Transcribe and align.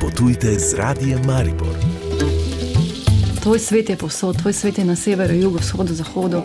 Odpotujte 0.00 0.58
z 0.58 0.74
radijem 0.74 1.20
Maribor. 1.26 1.76
Tvoj 3.42 3.58
svet 3.58 3.90
je 3.90 3.96
povsod, 3.96 4.36
tvoj 4.40 4.52
svet 4.52 4.78
je 4.78 4.84
na 4.84 4.96
severu, 4.96 5.34
jugu, 5.34 5.58
vzhodu, 5.58 5.94
zahodu. 5.94 6.42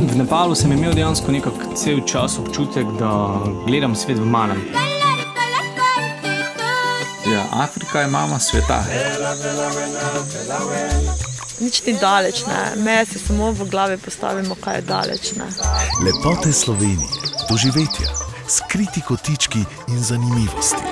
V 0.00 0.16
Nepalu 0.18 0.54
sem 0.54 0.72
imel 0.72 0.90
dejansko 0.94 1.32
nekako 1.32 1.76
cel 1.78 2.00
čas 2.06 2.38
občutek, 2.38 2.86
da 2.98 3.38
gledam 3.66 3.94
svet 3.94 4.18
v 4.18 4.26
malem. 4.26 4.58
Ja, 7.32 7.46
Afrika 7.52 8.00
je 8.00 8.06
mama 8.06 8.38
sveta. 8.38 8.82
Nič 11.60 11.86
ni 11.86 11.94
daleč, 11.94 12.42
ne. 12.50 12.82
meje 12.82 13.06
si 13.06 13.18
samo 13.18 13.52
v 13.52 13.70
glavi 13.70 13.96
postavimo, 13.96 14.58
kaj 14.58 14.76
je 14.76 14.82
daleč. 14.82 15.32
Ne. 15.38 15.46
Lepote 16.02 16.52
Slovenije, 16.52 17.14
doživetja, 17.46 18.10
skriti 18.48 19.00
kotički 19.06 19.62
in 19.88 20.02
zanimivosti. 20.02 20.91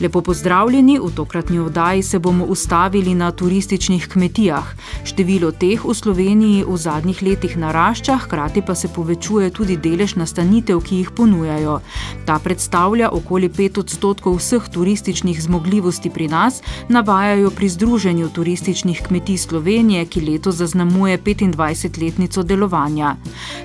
Lepo 0.00 0.20
pozdravljeni, 0.22 0.98
v 0.98 1.10
tokratni 1.10 1.58
oddaji 1.58 2.02
se 2.02 2.18
bomo 2.18 2.44
ustavili 2.44 3.14
na 3.14 3.30
turističnih 3.30 4.08
kmetijah. 4.08 4.64
Število 5.04 5.50
teh 5.50 5.84
v 5.84 5.94
Sloveniji 5.94 6.64
v 6.68 6.76
zadnjih 6.76 7.22
letih 7.22 7.56
narašča, 7.58 8.16
hkrati 8.16 8.62
pa 8.62 8.74
se 8.74 8.88
povečuje 8.88 9.50
tudi 9.50 9.76
delež 9.76 10.14
nastanitev, 10.14 10.78
ki 10.80 11.00
jih 11.00 11.10
ponujajo. 11.10 11.80
Ta 12.26 12.38
predstavlja 12.38 13.08
okoli 13.10 13.48
5 13.48 13.80
odstotkov 13.80 14.36
vseh 14.38 14.68
turističnih 14.70 15.42
zmogljivosti 15.42 16.10
pri 16.10 16.28
nas, 16.28 16.62
navajajo 16.88 17.50
pri 17.50 17.68
Združenju 17.68 18.28
turističnih 18.28 19.02
kmetij 19.02 19.36
Slovenije, 19.36 20.06
ki 20.06 20.20
leto 20.20 20.52
zaznamuje 20.52 21.18
25-letnico 21.18 22.42
delovanja. 22.42 23.16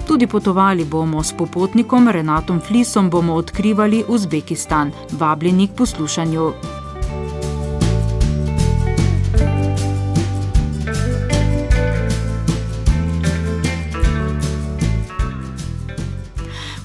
Tudi 0.08 0.28
potovali 0.28 0.86
bomo 0.86 1.24
s 1.24 1.34
popotnikom 1.38 2.10
Renatom 2.10 2.60
Flisom, 2.60 3.10
bomo 3.10 3.34
odkrivali 3.34 4.04
Uzbekistan. 4.08 4.92
Vabljeni 5.12 5.68
k 5.68 5.78
poslušanju 5.78 6.23
poslušanju. 6.24 6.83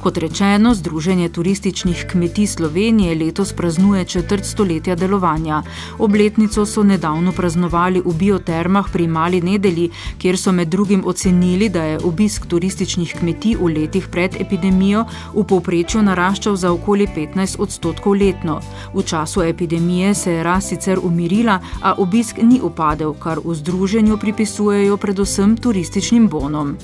Kot 0.09 0.19
rečeno, 0.19 0.75
Združenje 0.75 1.29
turističnih 1.29 2.07
kmetij 2.11 2.47
Slovenije 2.47 3.15
letos 3.15 3.53
praznuje 3.53 4.05
četrt 4.05 4.45
stoletja 4.45 4.95
delovanja. 4.95 5.63
Obletnico 5.99 6.67
so 6.67 6.83
nedavno 6.83 7.33
praznovali 7.33 8.01
v 8.05 8.15
biotermah 8.15 8.89
pri 8.93 9.07
Mali 9.07 9.41
Nedeli, 9.41 9.91
kjer 10.19 10.39
so 10.39 10.53
med 10.53 10.69
drugim 10.69 11.05
ocenili, 11.05 11.69
da 11.69 11.83
je 11.85 11.99
obisk 12.05 12.47
turističnih 12.47 13.17
kmetij 13.21 13.57
v 13.61 13.69
letih 13.69 14.09
pred 14.09 14.41
epidemijo 14.41 15.05
v 15.35 15.45
povprečju 15.45 16.03
naraščal 16.03 16.57
za 16.57 16.73
okoli 16.73 17.07
15 17.07 17.61
odstotkov 17.61 18.17
letno. 18.17 18.61
V 18.95 19.05
času 19.05 19.43
epidemije 19.43 20.15
se 20.15 20.33
je 20.33 20.43
rast 20.43 20.69
sicer 20.69 20.99
umirila, 21.03 21.61
a 21.83 21.95
obisk 21.99 22.41
ni 22.43 22.61
upadel, 22.61 23.13
kar 23.13 23.45
v 23.45 23.55
združenju 23.55 24.17
pripisujejo 24.17 24.97
predvsem 24.97 25.57
turističnim 25.57 26.29
bonom. 26.29 26.79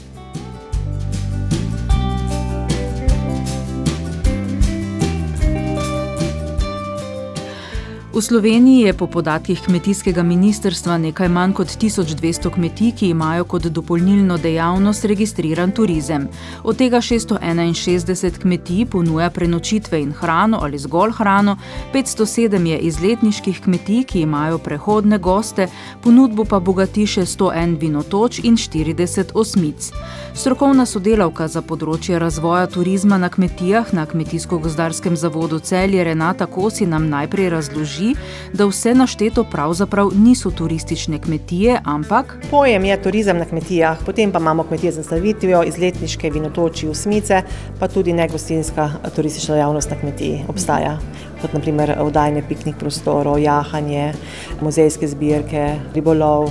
V 8.14 8.22
Sloveniji 8.22 8.80
je 8.80 8.92
po 8.92 9.06
podatkih 9.06 9.60
kmetijskega 9.60 10.22
ministrstva 10.22 10.98
nekaj 11.02 11.28
manj 11.28 11.52
kot 11.58 11.66
1200 11.66 12.50
kmetij, 12.54 12.92
ki 12.94 13.08
imajo 13.10 13.44
kot 13.44 13.66
dopolnilno 13.66 14.36
dejavnost 14.38 15.04
registriran 15.04 15.72
turizem. 15.74 16.28
Od 16.62 16.76
tega 16.78 17.00
661 17.02 18.38
kmetij 18.38 18.86
ponuja 18.86 19.30
prenočitve 19.30 20.00
in 20.00 20.12
hrano 20.12 20.58
ali 20.62 20.78
zgolj 20.78 21.10
hrano, 21.12 21.56
507 21.94 22.66
je 22.66 22.78
izletniških 22.78 23.60
kmetij, 23.60 24.04
ki 24.04 24.20
imajo 24.20 24.58
prehodne 24.58 25.18
goste, 25.18 25.66
ponudbo 26.02 26.44
pa 26.44 26.60
bogati 26.60 27.06
še 27.06 27.26
101 27.26 27.78
vinotoč 27.80 28.38
in 28.44 28.54
40 28.56 29.34
osmic. 29.34 29.90
Strokovna 30.34 30.86
sodelavka 30.86 31.48
za 31.48 31.62
področje 31.62 32.18
razvoja 32.18 32.66
turizma 32.66 33.18
na 33.18 33.28
kmetijah 33.28 33.92
na 33.94 34.06
Kmetijsko-gozdarskem 34.06 35.16
zavodu 35.16 35.58
Celje 35.58 36.04
Renata 36.04 36.46
Kosi 36.46 36.86
nam 36.86 37.08
najprej 37.08 37.50
razloži, 37.50 38.03
drži, 38.04 38.14
da 38.52 38.66
vse 38.66 38.94
našteto 38.94 39.44
pravzaprav 39.44 40.10
niso 40.14 40.50
turistične 40.50 41.18
kmetije, 41.18 41.80
ampak. 41.84 42.36
Pojem 42.50 42.84
je 42.84 43.02
turizem 43.02 43.38
na 43.38 43.44
kmetijah, 43.44 43.98
potem 44.06 44.32
pa 44.32 44.38
imamo 44.38 44.62
kmetije 44.62 44.92
za 44.92 45.02
stavitvijo, 45.02 45.62
izletniške 45.62 46.30
vinotoči, 46.30 46.88
usmice, 46.88 47.42
pa 47.80 47.88
tudi 47.88 48.12
negostinska 48.12 48.90
turistična 49.16 49.56
javnost 49.56 49.90
na 49.90 49.96
kmetiji 49.96 50.44
obstaja. 50.48 50.98
Kot 51.42 51.52
naprimer 51.52 51.96
vdajanje 52.00 52.42
piknik 52.48 52.76
prostorov, 52.78 53.38
jahanje, 53.38 54.12
muzejske 54.60 55.08
zbirke, 55.08 55.74
ribolov, 55.94 56.50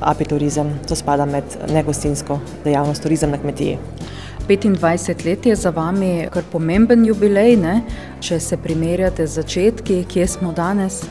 apiturizem. 0.00 0.78
To 0.88 0.96
spada 0.96 1.24
med 1.26 1.44
negostinsko 1.72 2.40
dejavnost 2.64 3.02
turizem 3.02 3.30
na 3.30 3.38
kmetiji. 3.38 3.78
25 4.56 5.24
let 5.24 5.46
je 5.46 5.56
za 5.56 5.70
vami 5.70 6.28
kar 6.32 6.42
pomemben 6.52 7.04
jubilej, 7.06 7.56
ne? 7.56 7.82
če 8.20 8.40
se 8.40 8.56
primerjate 8.56 9.26
z 9.26 9.40
začetki, 9.40 10.04
kje 10.08 10.26
smo 10.26 10.52
danes. 10.52 11.02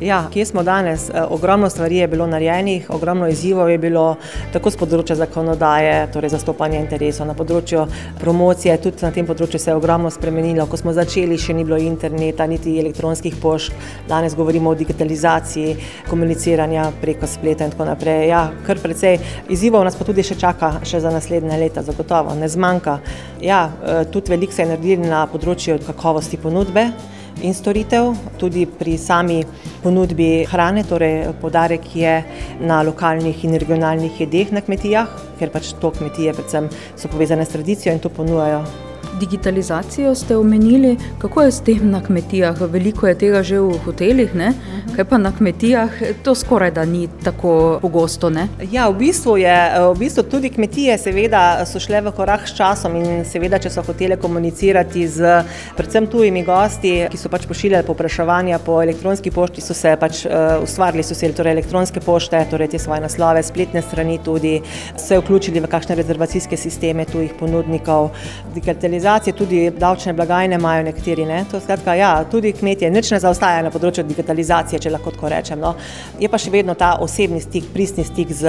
Ja, 0.00 0.28
kje 0.32 0.46
smo 0.46 0.62
danes? 0.62 1.08
Eh, 1.08 1.22
ogromno 1.30 1.70
stvari 1.70 1.96
je 1.96 2.08
bilo 2.08 2.26
narejenih, 2.26 2.90
ogromno 2.90 3.28
izzivov 3.28 3.70
je 3.70 3.78
bilo 3.78 4.16
tako 4.52 4.70
z 4.70 4.80
področja 4.80 5.16
zakonodaje, 5.18 6.06
torej 6.14 6.32
zastopanja 6.32 6.80
interesov, 6.80 7.28
na 7.28 7.34
področju 7.36 7.84
promocije, 8.20 8.78
tudi 8.80 9.04
na 9.04 9.10
tem 9.12 9.28
področju 9.28 9.60
se 9.60 9.70
je 9.70 9.76
ogromno 9.76 10.10
spremenilo. 10.10 10.64
Ko 10.70 10.80
smo 10.80 10.94
začeli, 10.96 11.36
še 11.38 11.52
ni 11.56 11.66
bilo 11.68 11.76
interneta, 11.76 12.46
niti 12.48 12.78
elektronskih 12.80 13.36
pošt, 13.42 13.76
danes 14.08 14.36
govorimo 14.38 14.72
o 14.72 14.78
digitalizaciji 14.78 15.76
komuniciranja 16.08 16.88
preko 17.02 17.28
spleta 17.28 17.68
in 17.68 17.76
tako 17.76 17.90
naprej. 17.92 18.28
Ja, 18.32 18.46
kar 18.66 18.80
precej 18.80 19.20
izzivov 19.52 19.84
nas 19.84 20.00
pa 20.00 20.08
tudi 20.08 20.24
še 20.24 20.40
čaka 20.40 20.78
še 20.80 21.02
za 21.04 21.12
naslednje 21.12 21.60
leta, 21.60 21.84
zagotovo, 21.84 22.34
ne 22.40 22.48
zmanjka. 22.48 23.00
Ja, 23.44 23.66
eh, 23.84 24.04
tudi 24.08 24.32
veliko 24.32 24.56
se 24.56 24.64
je 24.64 24.72
naredilo 24.72 25.12
na 25.12 25.26
področju 25.28 25.80
kakovosti 25.84 26.40
ponudbe 26.40 26.92
in 27.42 27.54
storitev, 27.54 28.12
tudi 28.38 28.66
pri 28.66 28.98
sami 28.98 29.40
ponudbi 29.82 30.44
hrane, 30.44 30.84
torej 30.84 31.32
podarek 31.40 31.88
je 31.96 32.14
na 32.60 32.82
lokalnih 32.82 33.44
in 33.44 33.58
regionalnih 33.58 34.20
jedeh 34.20 34.52
na 34.52 34.60
kmetijah, 34.60 35.08
ker 35.38 35.50
pač 35.50 35.74
to 35.80 35.90
kmetije 35.90 36.36
predvsem 36.36 36.70
so 36.96 37.08
povezane 37.08 37.44
s 37.44 37.56
tradicijo 37.56 37.92
in 37.94 38.00
to 38.00 38.08
ponujajo 38.08 38.89
digitalizacijo 39.20 40.14
ste 40.14 40.36
omenili, 40.36 40.96
kako 41.18 41.42
je 41.42 41.52
s 41.52 41.60
tem 41.60 41.90
na 41.90 42.00
kmetijah? 42.00 42.60
Veliko 42.60 43.06
je 43.06 43.14
tega 43.18 43.42
že 43.42 43.60
v 43.60 43.76
hotelih, 43.84 44.34
ne? 44.34 44.52
kaj 44.96 45.04
pa 45.04 45.18
na 45.18 45.30
kmetijah, 45.36 45.90
to 46.24 46.34
skoraj 46.34 46.70
da 46.74 46.84
ni 46.84 47.08
tako 47.24 47.78
pogosto. 47.82 48.30
Ne? 48.30 48.48
Ja, 48.72 48.88
v 48.88 48.96
bistvu, 49.04 49.36
je, 49.36 49.56
v 49.92 49.98
bistvu 49.98 50.24
tudi 50.24 50.50
kmetije 50.50 50.96
seveda 50.98 51.66
so 51.68 51.80
šle 51.80 52.00
v 52.00 52.12
korak 52.16 52.48
s 52.48 52.56
časom 52.56 52.96
in 52.96 53.24
seveda, 53.28 53.60
če 53.60 53.70
so 53.70 53.84
hotele 53.86 54.16
komunicirati 54.20 55.06
z 55.08 55.42
predvsem 55.76 56.08
tujimi 56.10 56.42
gosti, 56.44 56.94
ki 57.12 57.20
so 57.20 57.30
pač 57.32 57.46
pošiljali 57.50 57.86
popraševanja 57.86 58.58
po 58.64 58.80
elektronski 58.82 59.30
pošti, 59.30 59.64
so 59.64 59.76
se 59.76 59.94
pač 60.00 60.24
uh, 60.24 60.56
ustvarili, 60.64 61.04
so 61.06 61.14
se 61.14 61.30
torej 61.36 61.58
elektronske 61.58 62.00
pošte, 62.00 62.40
torej 62.50 62.72
te 62.72 62.82
svoje 62.82 63.04
naslove, 63.04 63.42
spletne 63.46 63.84
strani 63.84 64.18
tudi, 64.24 64.56
se 64.96 65.20
vključili 65.20 65.60
v 65.60 65.70
kakšne 65.70 65.98
rezervacijske 66.00 66.56
sisteme 66.56 67.04
tujih 67.04 67.36
ponudnikov. 67.38 68.10
Digitalizacija 68.54 69.09
digitalizacije, 69.10 69.32
tudi 69.34 69.70
davčne 69.70 70.12
blagajne 70.12 70.54
imajo 70.54 70.82
nekateri. 70.82 71.24
Ne? 71.26 71.44
To, 71.50 71.60
skratka, 71.60 71.94
ja, 71.94 72.24
tudi 72.30 72.52
kmetje, 72.52 72.90
nič 72.90 73.10
ne 73.10 73.18
zaostajajo 73.20 73.64
na 73.66 73.70
področju 73.70 74.04
digitalizacije, 74.06 74.78
če 74.80 74.90
lahko 74.90 75.10
tako 75.10 75.28
rečem. 75.28 75.60
No? 75.60 75.74
Je 76.20 76.28
pa 76.28 76.38
še 76.38 76.50
vedno 76.50 76.74
ta 76.74 76.96
osebni 77.00 77.40
stik, 77.40 77.70
pristni 77.74 78.04
stik 78.04 78.30
z, 78.30 78.46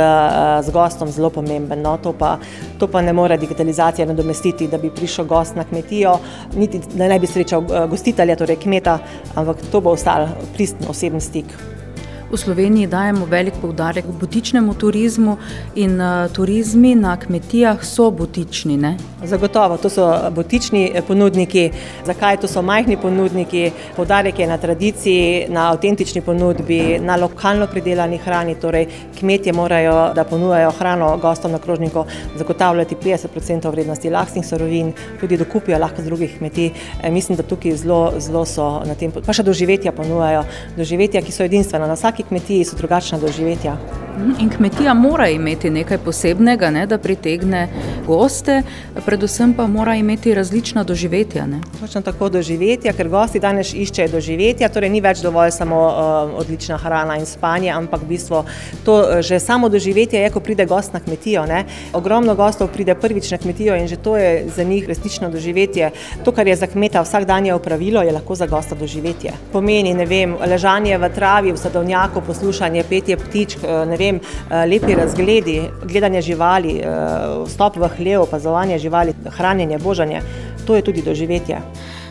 z 0.62 0.72
gostom 0.72 1.10
zelo 1.10 1.32
pomemben. 1.34 1.82
No? 1.82 1.98
To, 1.98 2.14
pa, 2.14 2.38
to 2.78 2.88
pa 2.88 3.02
ne 3.02 3.14
more 3.14 3.38
digitalizacija 3.38 4.06
nadomestiti, 4.06 4.70
da 4.70 4.78
bi 4.78 4.94
prišel 4.94 5.26
gost 5.26 5.58
na 5.58 5.66
kmetijo, 5.66 6.20
niti 6.54 6.82
da 6.94 7.10
ne 7.10 7.20
bi 7.20 7.28
srečal 7.28 7.66
eh, 7.66 7.88
gostitelja, 7.90 8.38
torej 8.38 8.62
kmeta, 8.62 9.00
ampak 9.36 9.66
to 9.72 9.82
bo 9.82 9.98
ostal 9.98 10.30
pristni 10.54 10.90
osebni 10.90 11.22
stik. 11.22 11.81
V 12.32 12.38
Sloveniji 12.38 12.88
dajemo 12.88 13.26
velik 13.26 13.54
poudarek 13.62 14.06
butičnemu 14.06 14.74
turizmu 14.74 15.38
in 15.76 16.02
uh, 16.02 16.32
turizmi 16.32 16.96
na 16.96 17.18
kmetijah 17.18 17.84
so 17.84 18.12
butični. 18.12 18.78
Ne? 18.78 18.98
Zagotovo, 19.24 19.78
to 19.78 19.90
so 19.90 20.06
butični 20.32 20.92
ponudniki. 21.08 21.72
Zakaj 22.06 22.38
to 22.42 22.48
so 22.48 22.62
majhni 22.62 22.98
ponudniki? 22.98 23.72
Poudarek 23.96 24.40
je 24.40 24.48
na 24.48 24.58
tradiciji, 24.58 25.46
na 25.50 25.68
avtentični 25.72 26.22
ponudbi, 26.22 27.00
na 27.00 27.16
lokalno 27.16 27.68
pridelani 27.68 28.18
hrani. 28.18 28.56
Torej, 28.56 28.88
kmetje 29.20 29.54
morajo, 29.54 30.14
da 30.16 30.24
ponujajo 30.24 30.72
hrano 30.80 31.18
gostom 31.18 31.52
na 31.52 31.60
krožniku, 31.60 32.06
zagotavljati 32.38 32.96
50% 32.96 33.72
vrednosti 33.72 34.10
lastnih 34.10 34.48
sorovin, 34.48 34.94
tudi 35.20 35.38
dokupijo 35.38 35.80
lahko 35.80 36.02
z 36.02 36.06
drugih 36.06 36.38
kmetij. 36.38 36.72
E, 37.04 37.12
mislim, 37.12 37.38
da 37.38 37.44
tukaj 37.44 37.76
zelo, 37.76 38.14
zelo 38.18 38.46
so 38.46 38.72
na 38.88 38.96
tem, 38.96 39.12
pa 39.12 39.34
še 39.34 39.44
doživetja 39.44 39.92
ponujajo. 39.92 40.46
Doživetja, 40.78 41.22
ki 41.22 41.32
so 41.32 41.44
edinstvena. 41.44 41.88
Na 41.88 42.00
vsaki 42.00 42.21
kmetiji 42.24 42.66
so 42.66 42.78
drugačna 42.78 43.20
doživetja. 43.20 43.78
In 44.40 44.50
kmetija 44.50 44.94
mora 44.94 45.30
imeti 45.30 45.70
nekaj 45.70 45.98
posebnega, 45.98 46.70
ne, 46.70 46.84
da 46.86 46.98
pritegne 46.98 47.68
goste, 48.06 48.62
predvsem 49.06 49.54
pa 49.54 49.68
mora 49.68 49.96
imeti 49.96 50.34
različna 50.36 50.84
doživetja. 50.84 51.46
Ne. 51.48 51.62
Točno 51.80 52.02
tako 52.02 52.30
doživetja, 52.30 52.94
ker 52.94 53.10
gosti 53.10 53.40
danes 53.40 53.72
iščejo 53.74 54.12
doživetja, 54.12 54.70
torej 54.70 54.92
ni 54.92 55.02
več 55.02 55.22
dovolj 55.24 55.54
samo 55.56 55.80
uh, 55.88 56.34
odlična 56.40 56.78
hrana 56.78 57.16
in 57.18 57.26
spanje, 57.26 57.72
ampak 57.72 58.04
v 58.04 58.10
bistvu 58.12 58.44
to 58.86 59.22
že 59.22 59.40
samo 59.40 59.70
doživetje 59.70 60.20
je, 60.22 60.30
ko 60.30 60.40
pride 60.44 60.66
gost 60.66 60.94
na 60.94 61.00
kmetijo. 61.00 61.46
Ne. 61.48 61.64
Ogromno 61.94 62.36
gostov 62.36 62.68
pride 62.74 62.96
prvič 62.96 63.32
na 63.32 63.38
kmetijo 63.38 63.80
in 63.80 63.88
že 63.88 63.96
to 63.96 64.18
je 64.18 64.46
za 64.56 64.64
njih 64.64 64.88
resnično 64.88 65.30
doživetje. 65.30 65.92
To, 66.26 66.32
kar 66.36 66.48
je 66.48 66.56
za 66.56 66.68
kmeta 66.68 67.02
vsak 67.02 67.26
dan 67.26 67.46
je 67.46 67.56
opravilo, 67.56 68.04
je 68.04 68.12
lahko 68.12 68.36
za 68.36 68.46
gosta 68.46 68.76
doživetje. 68.76 69.34
Pomeni, 69.54 69.94
ne 69.94 70.06
vem, 70.06 70.36
ležanje 70.36 70.98
v 70.98 71.10
travi, 71.16 71.56
v 71.56 71.58
sadovnjaku, 71.58 72.11
poslušanje 72.20 72.84
petje 72.90 73.16
ptičk, 73.18 73.64
ne 73.88 73.98
vem, 73.98 74.20
lepi 74.68 74.96
razgledi, 75.00 75.62
gledanje 75.88 76.22
živali, 76.22 76.82
vstop 77.48 77.80
v 77.80 77.88
hlev, 77.96 78.26
opazovanje 78.28 78.80
živali, 78.80 79.14
hranjenje, 79.38 79.80
božanje, 79.80 80.22
to 80.68 80.76
je 80.76 80.82
tudi 80.82 81.02
doživetje. 81.02 81.62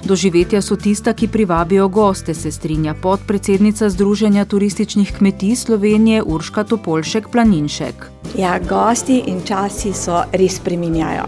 Doživetja 0.05 0.63
so 0.63 0.77
tista, 0.77 1.13
ki 1.13 1.29
privabijo 1.29 1.89
goste, 1.89 2.35
se 2.35 2.51
strinja 2.51 2.95
podpredsednica 2.95 3.89
Združenja 3.89 4.45
turističnih 4.45 5.13
kmetij 5.19 5.57
Slovenije 5.57 6.23
Urška 6.23 6.65
Topolšek 6.65 7.29
Planinšek. 7.29 8.11
Ja, 8.39 8.59
gosti 8.69 9.17
in 9.27 9.41
časi 9.45 9.91
so 9.93 10.21
res 10.33 10.57
spreminjajo. 10.61 11.25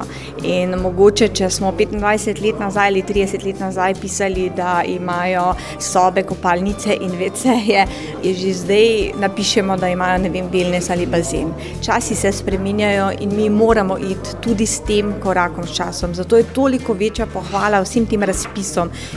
In 0.46 0.76
mogoče, 0.78 1.28
če 1.34 1.48
smo 1.50 1.72
25 1.74 2.40
let 2.44 2.60
nazaj 2.60 2.88
ali 2.88 3.02
30 3.02 3.44
let 3.46 3.60
nazaj 3.60 3.94
pisali, 4.00 4.48
da 4.56 4.82
imajo 4.86 5.54
sobe, 5.80 6.22
kopalnice 6.22 6.94
in 7.00 7.12
veceje, 7.18 7.86
je 8.22 8.34
že 8.34 8.52
zdaj 8.54 8.86
napišemo, 9.20 9.76
da 9.76 9.88
imajo 9.88 10.20
ne 10.22 10.30
vem, 10.30 10.48
wellness 10.50 10.92
ali 10.94 11.06
bazen. 11.06 11.50
Časi 11.82 12.14
se 12.14 12.32
spreminjajo 12.32 13.10
in 13.20 13.36
mi 13.36 13.50
moramo 13.50 13.98
iti 13.98 14.36
tudi 14.40 14.66
s 14.66 14.80
tem 14.86 15.12
korakom 15.22 15.66
s 15.66 15.76
časom. 15.76 16.14
Zato 16.14 16.36
je 16.36 16.46
toliko 16.54 16.92
večja 16.92 17.26
pohvala 17.26 17.82
vsem 17.82 18.06
tem 18.06 18.22
razpisom, 18.22 18.61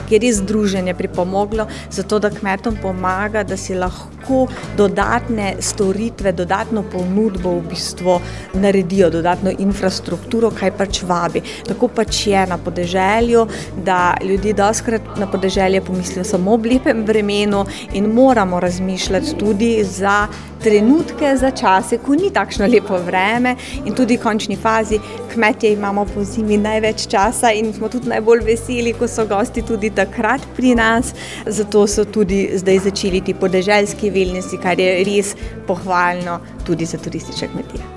ki 0.08 0.14
je 0.14 0.20
res 0.22 0.40
združenje 0.42 0.94
pripomoglo, 0.94 1.66
zato 1.90 2.18
da 2.18 2.30
kmetom 2.30 2.76
pomaga, 2.82 3.44
da 3.44 3.56
si 3.56 3.74
lahko 3.74 4.46
dodatne 4.76 5.56
storitve, 5.60 6.32
dodatno 6.32 6.82
ponudbo 6.92 7.56
v 7.58 7.68
bistvu 7.70 8.18
naredijo 8.54 9.10
dodatno 9.10 9.52
infrastrukturo, 9.58 10.50
kaj 10.50 10.72
pač 10.78 11.02
vabi. 11.06 11.42
Tako 11.68 11.88
pač 11.88 12.26
je 12.26 12.46
na 12.46 12.58
podeželju, 12.58 13.46
da 13.84 14.16
ljudje 14.24 14.52
doskrat 14.54 15.16
na 15.18 15.30
podeželje 15.30 15.80
pomislijo 15.80 16.24
samo 16.24 16.54
ob 16.54 16.66
lepem 16.66 17.04
vremenu 17.06 17.64
in 17.92 18.10
moramo 18.12 18.60
razmišljati 18.60 19.38
tudi 19.38 19.84
za 19.84 20.26
trenutke, 20.62 21.36
za 21.36 21.50
čase, 21.50 21.98
ko 21.98 22.14
ni 22.14 22.30
takšno 22.30 22.66
lepo 22.66 22.98
vreme 22.98 23.56
in 23.84 23.94
tudi 23.94 24.16
v 24.16 24.22
končni 24.22 24.56
fazi 24.56 25.00
kmetje 25.36 25.72
imamo 25.72 26.04
po 26.14 26.24
zimi 26.24 26.56
največ 26.56 27.06
časa 27.12 27.52
in 27.52 27.72
smo 27.72 27.88
tudi 27.88 28.08
najbolj 28.08 28.44
veseli, 28.46 28.94
ko 28.96 29.08
so 29.08 29.26
gosti 29.26 29.62
tudi 29.62 29.90
takrat 29.90 30.46
pri 30.56 30.74
nas. 30.74 31.12
Zato 31.46 31.86
so 31.86 32.04
tudi 32.04 32.48
zdaj 32.54 32.78
začeli 32.88 33.20
ti 33.20 33.34
podeželski 33.34 34.10
velnesi, 34.10 34.60
kar 34.62 34.80
je 34.80 35.04
res 35.04 35.36
pohvalno 35.66 36.40
tudi 36.64 36.86
za 36.86 36.98
turistične 36.98 37.52
kmetije. 37.52 37.95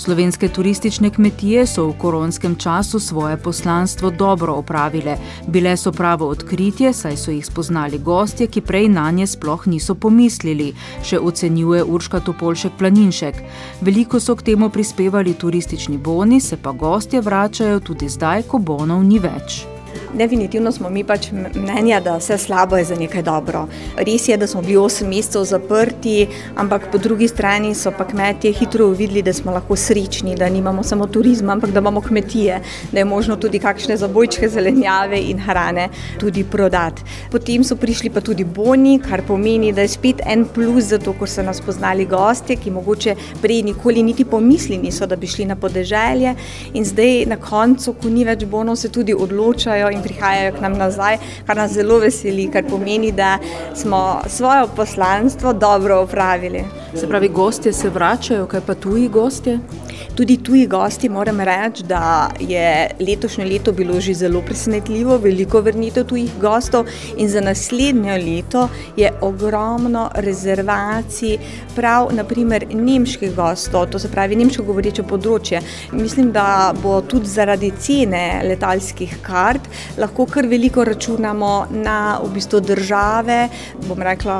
Slovenske 0.00 0.48
turistične 0.48 1.10
kmetije 1.10 1.66
so 1.66 1.82
v 1.86 1.92
koronskem 1.98 2.54
času 2.56 3.00
svoje 3.00 3.36
poslanstvo 3.36 4.10
dobro 4.10 4.52
opravile. 4.52 5.16
Bile 5.46 5.76
so 5.76 5.92
pravo 5.92 6.28
odkritje, 6.28 6.92
saj 6.92 7.16
so 7.16 7.30
jih 7.30 7.46
spoznali 7.46 7.98
gostje, 7.98 8.46
ki 8.46 8.60
prej 8.60 8.88
na 8.88 9.10
nje 9.10 9.26
sploh 9.26 9.66
niso 9.66 9.94
pomislili, 9.94 10.72
še 11.04 11.20
ocenjuje 11.20 11.84
Urška 11.84 12.20
Topolšek 12.20 12.78
Planinšek. 12.78 13.42
Veliko 13.80 14.20
so 14.20 14.36
k 14.36 14.42
temu 14.48 14.70
prispevali 14.70 15.34
turistični 15.34 15.98
boni, 15.98 16.40
se 16.40 16.56
pa 16.56 16.72
gostje 16.72 17.20
vračajo 17.20 17.80
tudi 17.80 18.08
zdaj, 18.08 18.48
ko 18.48 18.58
bonov 18.58 19.04
ni 19.04 19.18
več. 19.18 19.66
Definitivno 20.14 20.72
smo 20.72 20.90
mi 20.90 21.04
pač 21.04 21.28
mnenja, 21.32 22.00
da 22.00 22.16
vse 22.18 22.38
slabo 22.38 22.76
je 22.76 22.84
za 22.84 22.96
nekaj 22.98 23.22
dobro. 23.22 23.66
Res 23.96 24.28
je, 24.28 24.36
da 24.36 24.46
smo 24.46 24.62
bili 24.62 24.76
8 24.76 25.06
mesecev 25.06 25.44
zaprti, 25.44 26.26
ampak 26.56 26.88
po 26.92 26.98
drugi 26.98 27.28
strani 27.28 27.74
so 27.74 27.92
pa 27.98 28.04
kmetje 28.04 28.50
hitro 28.52 28.88
uvideli, 28.90 29.22
da 29.22 29.32
smo 29.32 29.52
lahko 29.54 29.76
srečni, 29.76 30.34
da 30.36 30.48
nimamo 30.48 30.82
samo 30.82 31.06
turizma, 31.06 31.52
ampak 31.52 31.70
da 31.70 31.78
imamo 31.80 32.00
kmetije, 32.00 32.58
da 32.92 32.98
je 32.98 33.04
možno 33.04 33.36
tudi 33.36 33.58
kakšne 33.58 33.96
zabojčke 33.96 34.48
zelenjave 34.48 35.20
in 35.30 35.38
hrane 35.38 35.88
tudi 36.18 36.44
prodati. 36.44 37.02
Potem 37.30 37.64
so 37.64 37.76
prišli 37.76 38.10
pa 38.10 38.20
tudi 38.20 38.44
boni, 38.44 38.98
kar 38.98 39.22
pomeni, 39.26 39.72
da 39.72 39.86
je 39.86 39.94
spet 39.94 40.24
en 40.26 40.44
plus 40.44 40.90
za 40.90 40.98
to, 40.98 41.12
ko 41.12 41.26
so 41.26 41.42
nas 41.42 41.60
poznali 41.60 42.06
gostje, 42.06 42.56
ki 42.56 42.70
mogoče 42.70 43.14
prej 43.42 43.62
nikoli 43.62 44.02
niti 44.02 44.24
pomislili 44.24 44.82
niso, 44.82 45.06
da 45.06 45.16
bi 45.16 45.26
šli 45.26 45.46
na 45.46 45.56
podeželje 45.56 46.34
in 46.74 46.84
zdaj 46.84 47.26
na 47.30 47.36
koncu, 47.36 47.94
ko 48.02 48.10
ni 48.10 48.24
več 48.24 48.44
bonov, 48.44 48.76
se 48.76 48.90
tudi 48.90 49.14
odločajo 49.14 49.99
prihajajo 50.02 50.52
k 50.56 50.60
nam 50.60 50.78
nazaj, 50.78 51.18
kar 51.46 51.56
nas 51.56 51.72
zelo 51.72 51.98
veseli, 51.98 52.50
kar 52.52 52.64
pomeni, 52.70 53.12
da 53.12 53.38
smo 53.74 54.20
svoje 54.26 54.66
poslanstvo 54.76 55.52
dobro 55.52 56.00
opravili. 56.00 56.64
Se 56.94 57.08
pravi, 57.08 57.28
gostje 57.28 57.72
se 57.72 57.90
vračajo, 57.90 58.46
kaj 58.46 58.60
pa 58.66 58.74
tuji 58.74 59.08
gostje? 59.08 59.58
Tudi 60.14 60.36
tuji 60.42 60.66
gosti, 60.66 61.08
moram 61.08 61.40
reči, 61.40 61.82
da 61.82 62.30
je 62.40 62.90
letošnje 63.00 63.44
leto 63.44 63.72
bilo 63.72 64.00
že 64.00 64.14
zelo 64.14 64.42
presenetljivo, 64.42 65.16
veliko 65.18 65.60
vrnitev 65.60 66.04
tujih 66.04 66.32
gostov 66.40 66.86
in 67.16 67.28
za 67.28 67.40
naslednjo 67.40 68.16
leto 68.16 68.68
je 68.96 69.12
ogromno 69.20 70.10
rezervacij, 70.14 71.38
prav 71.76 72.08
naprimer 72.12 72.66
nemških 72.74 73.34
gostov, 73.36 73.86
to 73.86 73.98
se 73.98 74.08
pravi 74.08 74.36
nemško 74.36 74.64
govoreče 74.64 75.02
področje. 75.02 75.60
Mislim, 75.92 76.32
da 76.32 76.74
bo 76.82 77.00
tudi 77.00 77.28
zaradi 77.28 77.72
cene 77.78 78.42
letalskih 78.48 79.16
kart 79.22 79.68
lahko 79.98 80.26
kar 80.26 80.46
veliko 80.46 80.84
računamo 80.84 81.66
na 81.70 82.18
v 82.22 82.30
bistvu 82.34 82.60
države, 82.60 83.48
bom 83.88 84.02
rekla 84.02 84.38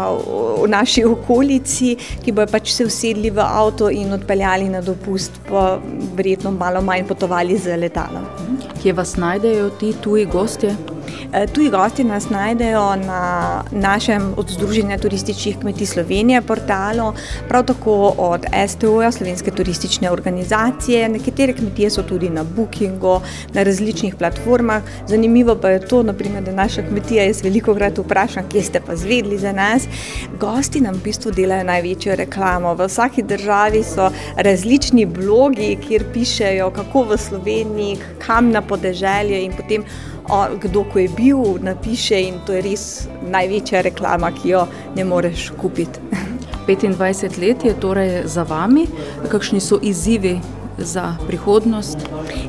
v 0.62 0.68
naši 0.68 1.04
okolici, 1.04 1.96
ki 2.24 2.32
bojo 2.32 2.50
pač 2.52 2.72
se 2.74 2.86
usedli 2.86 3.30
v 3.30 3.42
avto 3.44 3.90
in 3.90 4.12
odpeljali 4.12 4.68
na 4.68 4.80
dopust 4.80 5.40
pa 5.48 5.78
verjetno 6.16 6.50
malo 6.50 6.82
manj 6.82 7.06
potovali 7.08 7.58
z 7.58 7.76
letalom. 7.76 8.26
Kje 8.82 8.92
vas 8.92 9.16
najdejo 9.16 9.70
ti 9.80 9.94
tuji 10.02 10.24
gostje? 10.24 10.76
Tuji 11.54 11.70
gosti 11.70 12.04
nas 12.04 12.30
najdejo 12.30 12.96
na 12.96 13.62
našem 13.70 14.34
od 14.36 14.50
Združenja 14.50 14.98
turističnih 14.98 15.58
kmetij 15.60 15.86
Slovenije 15.86 16.42
portalu, 16.42 17.12
prav 17.48 17.64
tako 17.64 18.14
od 18.18 18.46
STO-ja, 18.68 19.12
Slovenske 19.12 19.50
turistične 19.50 20.10
organizacije. 20.10 21.08
Nekatere 21.08 21.52
kmetije 21.52 21.90
so 21.90 22.02
tudi 22.02 22.30
na 22.30 22.44
Bookingu, 22.44 23.20
na 23.54 23.62
različnih 23.62 24.14
platformah. 24.14 24.82
Zanimivo 25.06 25.56
pa 25.56 25.70
je 25.70 25.86
to, 25.88 26.02
naprimer, 26.02 26.42
da 26.42 26.52
naša 26.52 26.82
kmetija, 26.82 27.24
jaz 27.24 27.42
veliko 27.44 27.74
krat 27.74 27.98
vprašam, 27.98 28.48
kje 28.48 28.62
ste 28.62 28.80
pa 28.86 28.96
zvedli 28.96 29.38
za 29.38 29.52
nas. 29.52 29.86
Gosti 30.40 30.80
nam 30.80 30.94
v 30.94 31.04
bistvu 31.04 31.30
delajo 31.30 31.64
največjo 31.64 32.16
reklamo. 32.16 32.74
V 32.74 32.86
vsaki 32.86 33.22
državi 33.22 33.82
so 33.84 34.10
različni 34.36 35.06
blogi, 35.06 35.78
kjer 35.88 36.04
pišejo, 36.12 36.70
kako 36.70 37.02
v 37.02 37.18
Sloveniji, 37.18 37.98
kam 38.26 38.50
na 38.50 38.62
podeželje 38.62 39.44
in 39.44 39.52
potem 39.52 39.84
o, 40.30 40.46
kdo 40.62 40.84
ko 40.84 40.98
je 40.98 41.08
bil, 41.08 41.42
napiše 41.62 42.20
in 42.28 42.40
to 42.46 42.52
je 42.52 42.62
res 42.62 42.84
največja 43.22 43.82
reklama, 43.86 44.30
ki 44.34 44.54
jo 44.54 44.66
ne 44.96 45.04
moreš 45.04 45.50
kupiti. 45.60 46.00
25 46.70 47.38
let 47.42 47.64
je 47.64 47.74
torej 47.74 48.22
za 48.30 48.42
vami, 48.46 48.86
kakšni 49.28 49.60
so 49.60 49.78
izzivi 49.82 50.38
za 50.78 51.16
prihodnost? 51.26 51.98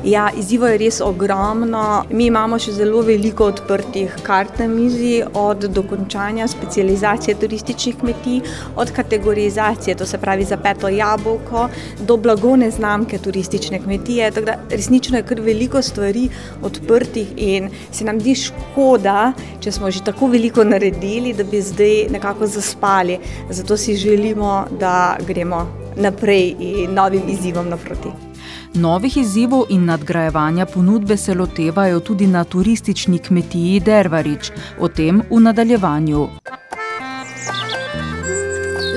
Ja, 0.04 0.30
izzivov 0.36 0.72
je 0.72 0.78
res 0.78 1.00
ogromno. 1.00 2.04
Mi 2.10 2.26
imamo 2.26 2.58
še 2.58 2.72
zelo 2.76 3.02
veliko 3.06 3.46
odprtih 3.52 4.16
kart 4.26 4.58
na 4.58 4.66
mizi, 4.70 5.22
od 5.34 5.66
dokončanja 5.74 6.48
specializacije 6.48 7.36
turističnih 7.40 7.98
kmetij, 8.00 8.40
od 8.76 8.90
kategorizacije, 8.94 9.96
to 9.96 10.06
se 10.06 10.18
pravi 10.18 10.44
za 10.44 10.56
peto 10.56 10.88
jabolko, 10.88 11.68
do 12.00 12.16
blagovne 12.16 12.70
znamke 12.70 13.18
turistične 13.18 13.82
kmetije. 13.82 14.30
Tako 14.30 14.46
da 14.46 14.58
resnično 14.70 15.20
je 15.20 15.26
kar 15.28 15.40
veliko 15.40 15.82
stvari 15.82 16.28
odprtih 16.62 17.32
in 17.36 17.70
se 17.92 18.04
nam 18.04 18.20
zdi 18.20 18.34
škoda, 18.46 19.32
če 19.60 19.72
smo 19.72 19.90
že 19.90 20.04
tako 20.04 20.32
veliko 20.32 20.64
naredili, 20.64 21.34
da 21.34 21.44
bi 21.44 21.62
zdaj 21.62 22.08
nekako 22.10 22.46
zaspali. 22.46 23.18
Zato 23.50 23.76
si 23.76 23.96
želimo, 23.96 24.64
da 24.80 25.16
gremo 25.26 25.66
naprej 25.96 26.54
in 26.58 26.94
novim 26.94 27.28
izzivom 27.28 27.68
naproti. 27.68 28.31
Novih 28.74 29.16
izzivov 29.16 29.66
in 29.68 29.84
nadgrajevanja 29.84 30.66
ponudbe 30.66 31.16
se 31.16 31.34
lotevajo 31.34 32.00
tudi 32.00 32.26
na 32.26 32.44
turistični 32.44 33.18
kmetiji 33.18 33.80
Dervarič, 33.80 34.50
o 34.80 34.88
tem 34.88 35.22
v 35.30 35.40
nadaljevanju. 35.40 36.28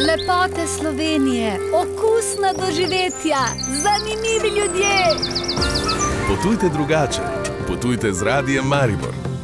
Lepote 0.08 0.68
Slovenije, 0.80 1.60
okusna 1.74 2.54
doživetja, 2.66 3.42
zanimivi 3.84 4.50
ljudje. 4.60 4.96
Potujte 6.28 6.70
drugače, 6.70 7.22
potujte 7.68 8.14
z 8.14 8.22
radijem 8.22 8.66
Maribor. 8.66 9.35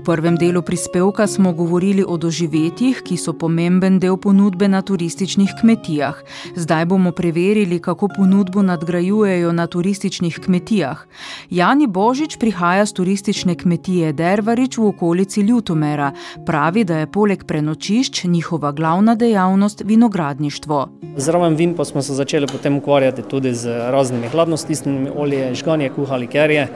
V 0.00 0.04
prvem 0.04 0.36
delu 0.36 0.62
prispevka 0.62 1.26
smo 1.26 1.52
govorili 1.52 2.00
o 2.08 2.16
doživetjih, 2.16 3.02
ki 3.04 3.18
so 3.20 3.34
pomemben 3.36 3.98
del 4.00 4.16
ponudbe 4.16 4.64
na 4.68 4.80
turističnih 4.80 5.50
kmetijah. 5.60 6.22
Zdaj 6.56 6.86
bomo 6.88 7.12
preverili, 7.12 7.76
kako 7.84 8.08
ponudbo 8.08 8.62
nadgrajujejo 8.62 9.52
na 9.52 9.66
turističnih 9.66 10.38
kmetijah. 10.40 11.04
Jani 11.50 11.86
Božič 11.86 12.38
prihaja 12.40 12.86
z 12.86 12.96
turistične 12.96 13.54
kmetije 13.60 14.12
Dervarič 14.16 14.78
v 14.78 14.86
okolici 14.88 15.44
Ljutomera. 15.44 16.14
Pravi, 16.46 16.84
da 16.84 17.04
je 17.04 17.10
poleg 17.12 17.44
prenočišč 17.44 18.24
njihova 18.24 18.72
glavna 18.72 19.14
dejavnost 19.14 19.82
vinogradništvo. 19.84 20.88
Zraven 21.16 21.60
vin 21.60 21.76
pa 21.76 21.84
smo 21.84 22.02
se 22.02 22.14
začeli 22.14 22.46
potem 22.46 22.80
ukvarjati 22.80 23.22
tudi 23.22 23.52
z 23.54 23.68
raznimi 23.92 24.32
hladnostisnimi 24.32 25.10
olje, 25.16 25.54
žganje, 25.54 25.92
kuha, 25.92 26.16
likerje. 26.16 26.68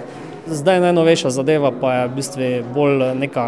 Zdaj 0.47 0.81
najnovejša 0.81 1.31
zadeva 1.31 1.71
pa 1.81 1.93
je 1.95 2.09
v 2.09 2.15
bistvu 2.17 2.49
bolj 2.75 3.15
neka 3.17 3.45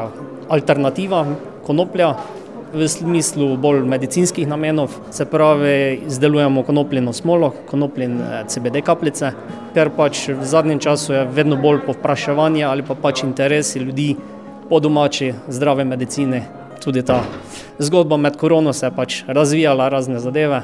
alternativa 0.49 1.27
konoplja 1.67 2.15
v 2.73 2.89
smislu 2.89 3.57
bolj 3.61 3.83
medicinskih 3.85 4.49
namenov. 4.49 4.95
Se 5.11 5.27
pravi, 5.29 6.01
izdelujemo 6.07 6.63
konopljino 6.63 7.13
smolo, 7.13 7.53
konopljin 7.69 8.17
CBD 8.49 8.81
kapljice, 8.81 9.33
ker 9.75 9.91
pač 9.97 10.29
v 10.29 10.49
zadnjem 10.49 10.81
času 10.81 11.13
je 11.13 11.27
vedno 11.37 11.61
bolj 11.61 11.83
povpraševanje 11.85 12.65
ali 12.65 12.83
pa 12.83 12.95
pač 12.95 13.23
interesi 13.29 13.79
ljudi 13.79 14.15
po 14.71 14.81
domači 14.81 15.35
zdrave 15.49 15.85
medicine. 15.85 16.47
Tudi 16.81 17.05
ta 17.05 17.21
zgodba 17.79 18.17
med 18.17 18.41
korono 18.41 18.73
se 18.73 18.87
je 18.87 18.97
pač 18.97 19.23
razvijala 19.29 19.89
razne 19.89 20.19
zadeve, 20.19 20.63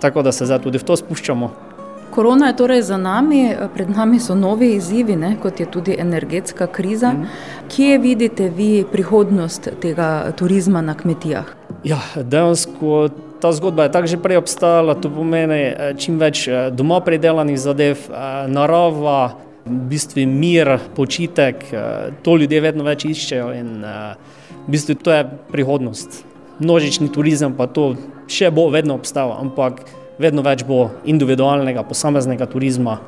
tako 0.00 0.22
da 0.22 0.32
se 0.32 0.46
zdaj 0.48 0.64
tudi 0.64 0.80
v 0.80 0.88
to 0.88 0.96
spuščamo. 0.96 1.73
Korona 2.14 2.46
je 2.46 2.56
torej 2.56 2.82
za 2.82 2.96
nami, 2.96 3.56
pred 3.74 3.90
nami 3.90 4.20
so 4.22 4.34
novi 4.38 4.74
izzivi, 4.76 5.16
ne, 5.16 5.32
kot 5.42 5.60
je 5.60 5.66
tudi 5.66 5.96
energetska 5.98 6.66
kriza. 6.66 7.10
Mm. 7.12 7.26
Kje 7.68 7.98
vidite 7.98 8.48
vi 8.48 8.84
prihodnost 8.92 9.68
tega 9.82 10.32
turizma 10.38 10.82
na 10.82 10.94
kmetijah? 10.94 11.50
Ja, 11.84 11.98
dejansko 12.16 13.08
ta 13.40 13.52
zgodba 13.52 13.82
je 13.82 13.92
tako 13.92 14.06
že 14.06 14.16
prej 14.22 14.36
obstajala, 14.36 14.94
to 14.94 15.10
pomeni 15.10 15.74
čim 15.98 16.20
več 16.22 16.46
doma 16.72 17.00
pridelanih 17.04 17.58
zadev, 17.58 18.06
narava, 18.46 19.34
v 19.66 19.80
bistvu 19.90 20.26
mir, 20.28 20.78
počitek, 20.94 21.66
to 22.22 22.36
ljudje 22.36 22.60
vedno 22.60 22.86
več 22.86 23.04
iščejo 23.10 23.50
in 23.58 23.82
v 23.82 24.70
bistvu 24.70 24.94
to 25.02 25.12
je 25.12 25.26
prihodnost. 25.50 26.22
Množični 26.62 27.10
turizem 27.10 27.58
pa 27.58 27.66
to 27.66 27.96
še 28.30 28.54
bo 28.54 28.68
vedno 28.70 28.94
obstajal, 28.94 29.34
ampak 29.40 29.82
vedno 30.18 30.42
več 30.42 30.64
bo 30.64 30.88
individualnega, 31.04 31.82
posameznega 31.86 32.46
turizma, 32.50 32.98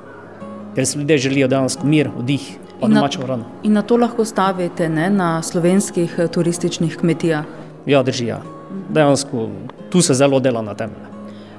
ker 0.74 0.86
si 0.86 0.98
ljudje 0.98 1.18
želijo 1.28 1.48
dejansko 1.48 1.86
mir, 1.86 2.10
vdih, 2.18 2.46
pa 2.80 2.88
domačo 2.88 3.22
hrano. 3.24 3.46
In 3.62 3.78
na 3.78 3.82
to 3.82 3.96
lahko 3.96 4.24
stavite 4.24 4.88
ne, 4.88 5.08
na 5.10 5.42
slovenskih 5.42 6.18
turističnih 6.32 6.96
kmetijah? 7.00 7.44
Ja, 7.86 8.02
drži. 8.02 8.26
Ja. 8.26 8.40
Dejansko 8.88 9.48
tu 9.90 10.02
se 10.02 10.14
zelo 10.14 10.40
dela 10.40 10.62
na 10.62 10.74
tem. 10.74 10.90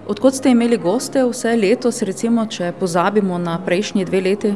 Odkot 0.08 0.38
ste 0.38 0.51
imeli 0.51 0.77
goste 0.77 1.24
vse 1.27 1.56
letos, 1.60 2.01
recimo, 2.01 2.46
če 2.48 2.72
pozabimo 2.80 3.38
na 3.38 3.58
prejšnji 3.66 4.06
dve 4.08 4.22
leti? 4.22 4.54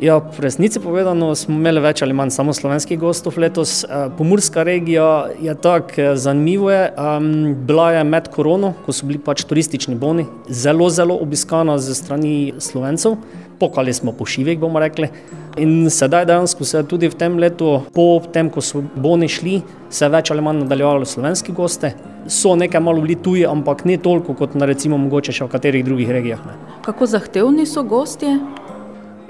Ja, 0.00 0.16
v 0.18 0.40
resnici 0.40 0.80
povedano 0.80 1.34
smo 1.36 1.52
imeli 1.52 1.80
več 1.84 2.00
ali 2.02 2.14
manj 2.16 2.32
samo 2.32 2.54
slovenskih 2.56 2.96
gostov 2.98 3.36
letos. 3.36 3.82
Pomurska 4.16 4.64
regija 4.64 5.28
je 5.36 5.52
tako 5.54 6.14
zanimiva. 6.16 6.86
Um, 6.96 7.52
bila 7.68 7.90
je 7.92 8.04
med 8.04 8.30
korono, 8.32 8.72
ko 8.86 8.94
so 8.96 9.06
bili 9.06 9.20
pač 9.20 9.44
turistični 9.44 9.98
boni, 10.00 10.24
zelo, 10.48 10.88
zelo 10.90 11.18
obiskana 11.20 11.76
ze 11.78 11.94
strani 11.94 12.54
slovencev. 12.58 13.18
Pokali 13.60 13.92
smo 13.92 14.14
po 14.16 14.24
šivih, 14.26 14.58
bomo 14.58 14.80
rekli. 14.80 15.10
In 15.60 15.90
sedaj 15.92 16.24
dejansko 16.26 16.64
se 16.64 16.78
je 16.78 16.88
tudi 16.88 17.12
v 17.12 17.18
tem 17.20 17.36
letu, 17.38 17.82
po 17.92 18.22
tem, 18.32 18.48
ko 18.50 18.64
so 18.64 18.80
boni 18.96 19.28
šli, 19.28 19.60
se 19.92 20.06
je 20.06 20.10
več 20.10 20.32
ali 20.32 20.42
manj 20.42 20.64
nadaljevalo 20.64 21.04
slovenski 21.04 21.52
gosti. 21.52 21.92
So 22.32 22.56
nekaj 22.56 22.80
malo 22.80 23.04
bili 23.04 23.18
tuji, 23.20 23.44
ampak 23.46 23.84
ne 23.84 23.98
toliko 24.00 24.34
kot 24.38 24.56
na 24.56 24.66
recimo 24.66 24.96
mogoče 24.98 25.36
še 25.36 25.44
v 25.44 25.52
katerih 25.52 25.84
drugih 25.84 26.10
regijah. 26.16 26.40
Ne. 26.48 26.56
Kako 26.82 27.06
zahtevni 27.06 27.68
so 27.68 27.84
gostje? 27.84 28.38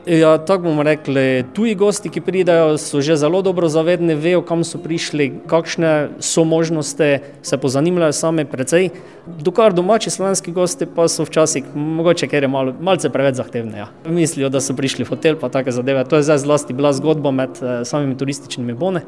Ja, 0.07 0.39
tako 0.39 0.63
bomo 0.63 0.83
rekli, 0.83 1.45
tuji 1.55 1.75
gosti, 1.75 2.11
ki 2.11 2.21
pridejo, 2.21 2.75
so 2.79 3.01
že 3.01 3.15
zelo 3.17 3.39
dobro 3.43 3.69
zavedni, 3.71 4.17
vejo, 4.19 4.41
kam 4.43 4.65
so 4.67 4.79
prišli, 4.83 5.29
kakšne 5.47 6.19
so 6.19 6.43
možnosti, 6.45 7.19
se 7.43 7.59
pozanimajo 7.59 8.13
sami 8.13 8.45
precej. 8.45 8.91
Dokar 9.27 9.73
domači 9.73 10.11
slovenski 10.11 10.51
gosti 10.53 10.89
pa 10.91 11.07
so 11.09 11.23
včasih, 11.23 11.69
mogoče 11.75 12.27
ker 12.27 12.43
je 12.43 12.51
malo, 12.51 12.75
malce 12.81 13.13
preveč 13.15 13.39
zahtevni. 13.39 13.79
Ja. 13.79 13.87
Mislijo, 14.07 14.51
da 14.51 14.61
so 14.61 14.75
prišli 14.75 15.07
v 15.07 15.15
hotel, 15.15 15.39
pa 15.39 15.53
take 15.55 15.71
zadeve. 15.71 16.03
To 16.11 16.19
je 16.19 16.27
zdaj 16.27 16.43
zlasti 16.43 16.75
bila 16.75 16.91
zgodba 16.93 17.31
med 17.31 17.63
eh, 17.63 17.85
samimi 17.87 18.19
turističnimi 18.19 18.75
boni. 18.75 19.05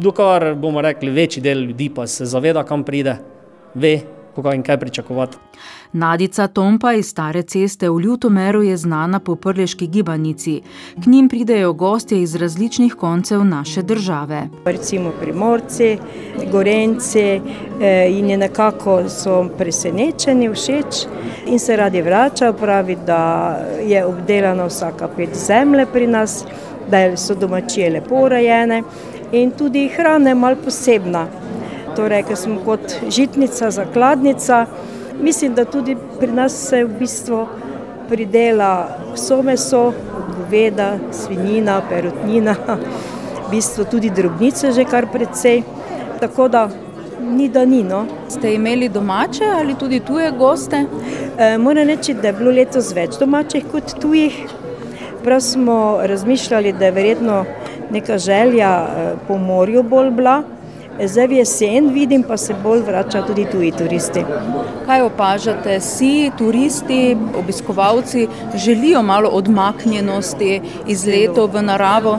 Dokar 0.00 0.54
bomo 0.54 0.80
rekli, 0.80 1.12
večji 1.12 1.44
del 1.44 1.66
ljudi 1.68 1.90
pa 1.92 2.06
se 2.06 2.24
zaveda, 2.24 2.64
kam 2.64 2.84
pride, 2.84 3.18
ve, 3.74 3.98
koga 4.40 4.54
in 4.54 4.62
kaj 4.62 4.78
pričakovati. 4.78 5.36
Nadica 5.92 6.46
Tompa 6.46 6.92
iz 6.92 7.08
Stare 7.08 7.42
ceste 7.42 7.90
v 7.90 8.00
Ljutomeru 8.00 8.62
je 8.62 8.76
znana 8.76 9.18
po 9.20 9.36
prleški 9.36 9.86
gibanici. 9.86 10.60
K 11.04 11.06
njim 11.06 11.28
pridejo 11.28 11.72
gostje 11.72 12.22
iz 12.22 12.34
različnih 12.34 12.94
koncev 12.94 13.44
naše 13.44 13.82
države. 13.82 14.48
Recimo 14.64 15.10
primorci, 15.20 15.98
gorenci 16.52 17.40
in 18.10 18.30
je 18.30 18.36
nekako 18.36 19.08
so 19.08 19.44
presenečeni, 19.58 20.48
všeč 20.48 21.06
in 21.46 21.58
se 21.58 21.76
radi 21.76 22.02
vračajo, 22.02 22.52
pravi, 22.52 22.96
da 23.06 23.56
je 23.86 24.04
obdelana 24.06 24.66
vsaka 24.66 25.08
pet 25.16 25.34
zemlje 25.34 25.86
pri 25.92 26.06
nas, 26.06 26.44
da 26.90 27.16
so 27.16 27.34
domačije 27.34 27.90
lepo 27.90 28.24
urejene 28.24 28.82
in 29.32 29.50
tudi 29.50 29.88
hrana 29.88 30.30
je 30.30 30.34
malo 30.34 30.56
posebna. 30.64 31.26
Torej, 31.96 32.22
ker 32.28 32.36
smo 32.36 32.60
kot 32.64 32.94
žitnica, 33.08 33.70
zakladnica, 33.70 34.66
mislim, 35.22 35.54
da 35.54 35.64
tudi 35.64 35.96
pri 36.20 36.32
nas 36.32 36.54
se 36.68 36.84
v 36.84 36.98
bistvu 36.98 37.46
pridela 38.08 38.88
vso 39.14 39.42
meso, 39.42 39.92
goveda, 40.36 40.92
svinjina, 41.12 41.80
perutnina, 41.88 42.56
v 42.66 43.50
bistvu 43.50 43.84
tudi 43.90 44.10
drobnice 44.10 44.72
že 44.72 44.84
kar 44.84 45.06
precej, 45.12 45.62
tako 46.20 46.48
da 46.48 46.68
ni 47.20 47.48
da 47.48 47.64
ni. 47.64 47.82
No. 47.82 48.04
Ste 48.28 48.54
imeli 48.54 48.88
domače 48.88 49.44
ali 49.44 49.74
tudi 49.74 50.00
tuje 50.00 50.30
goste? 50.38 50.84
E, 51.38 51.58
moram 51.58 51.86
reči, 51.88 52.14
da 52.14 52.28
je 52.28 52.32
bilo 52.38 52.50
letos 52.50 52.92
več 52.94 53.18
domačih 53.20 53.64
kot 53.72 53.94
tujih. 54.00 54.40
Prav 55.24 55.40
smo 55.40 56.00
razmišljali, 56.02 56.72
da 56.72 56.84
je 56.84 56.92
verjetno 56.96 57.44
neka 57.90 58.18
želja 58.18 58.70
po 59.28 59.36
morju 59.38 59.82
bolj 59.82 60.10
bila. 60.10 60.42
Zdaj 61.00 61.26
v 61.26 61.32
jesen 61.32 61.88
vidim, 61.94 62.22
pa 62.22 62.36
se 62.36 62.54
bolj 62.62 62.82
vračajo 62.84 63.24
tudi 63.30 63.46
tuji 63.48 63.70
turisti. 63.72 64.20
Kaj 64.86 65.02
opažate, 65.02 65.78
si 65.80 66.30
turisti, 66.38 67.16
obiskovalci 67.38 68.26
želijo 68.54 69.02
malo 69.02 69.30
odmaknjenosti 69.32 70.60
iz 70.86 71.06
letov 71.06 71.54
v 71.54 71.62
naravo? 71.62 72.18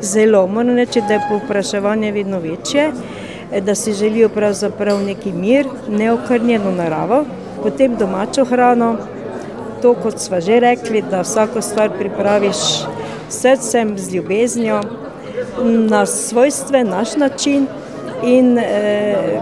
Zelo, 0.00 0.46
moram 0.46 0.76
reči, 0.76 1.00
da 1.08 1.14
je 1.14 1.24
povpraševanje 1.30 2.12
vedno 2.12 2.38
večje, 2.38 2.92
da 3.64 3.74
si 3.74 3.92
želijo 3.92 4.28
pravzaprav 4.28 5.00
neki 5.04 5.32
mir, 5.32 5.66
neokrnjeno 5.88 6.70
naravo, 6.70 7.24
potem 7.62 7.96
domačo 7.96 8.44
hrano. 8.44 8.96
To, 9.82 9.94
kot 9.94 10.18
smo 10.18 10.40
že 10.40 10.60
rekli, 10.60 11.02
da 11.10 11.20
vsako 11.20 11.62
stvar 11.62 11.90
pripraviš 11.98 12.84
srcem, 13.28 13.98
z 13.98 14.14
ljubeznijo, 14.14 14.80
na 15.64 16.06
svojstven 16.06 16.88
naš 16.88 17.16
način. 17.16 17.66
In 18.24 18.58
eh, 18.58 19.40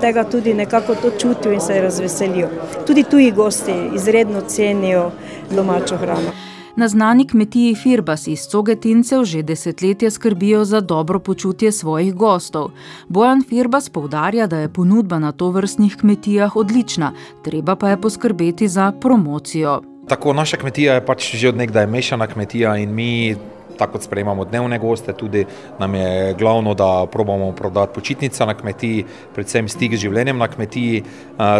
tega 0.00 0.24
tudi 0.24 0.54
nekako 0.54 0.94
to 0.94 1.10
čutijo 1.18 1.52
in 1.52 1.60
se 1.60 1.80
razveselijo. 1.80 2.48
Tudi 2.86 3.04
tuji 3.04 3.30
gosti 3.30 3.72
izredno 3.94 4.40
cenijo 4.40 5.10
domačo 5.50 5.96
hrano. 5.96 6.30
Na 6.76 6.88
znani 6.88 7.26
kmetiji 7.28 7.74
Firbas 7.74 8.26
iz 8.26 8.46
Cogetincev 8.48 9.24
že 9.24 9.42
desetletje 9.42 10.10
skrbijo 10.10 10.64
za 10.64 10.80
dobro 10.80 11.18
počutje 11.18 11.72
svojih 11.72 12.14
gostov. 12.14 12.70
Bojan 13.08 13.44
Firbas 13.48 13.88
povdarja, 13.88 14.46
da 14.46 14.58
je 14.58 14.68
ponudba 14.68 15.18
na 15.18 15.32
to 15.32 15.50
vrstnih 15.50 15.96
kmetijah 15.96 16.56
odlična, 16.56 17.12
treba 17.44 17.76
pa 17.76 17.88
je 17.88 18.00
poskrbeti 18.00 18.68
za 18.68 18.92
promocijo. 19.00 19.82
Tako 20.08 20.32
naša 20.32 20.56
kmetija 20.56 20.94
je 20.94 21.06
pač 21.06 21.34
že 21.34 21.48
odnegdaj 21.48 21.86
mešana 21.86 22.26
kmetija 22.26 22.76
in 22.76 22.94
mi 22.94 23.36
tako 23.82 23.98
kot 23.98 24.06
sprejemamo 24.06 24.44
dnevne 24.44 24.78
goste, 24.78 25.12
tudi 25.12 25.44
nam 25.78 25.94
je 25.94 26.34
glavno, 26.38 26.74
da 26.74 27.06
probamo 27.12 27.52
prodati 27.52 27.94
počitnice 27.94 28.46
na 28.46 28.54
kmetiji, 28.54 29.04
predvsem 29.34 29.68
stik 29.68 29.96
z 29.96 30.06
življenjem 30.06 30.38
na 30.38 30.48
kmetiji. 30.48 31.02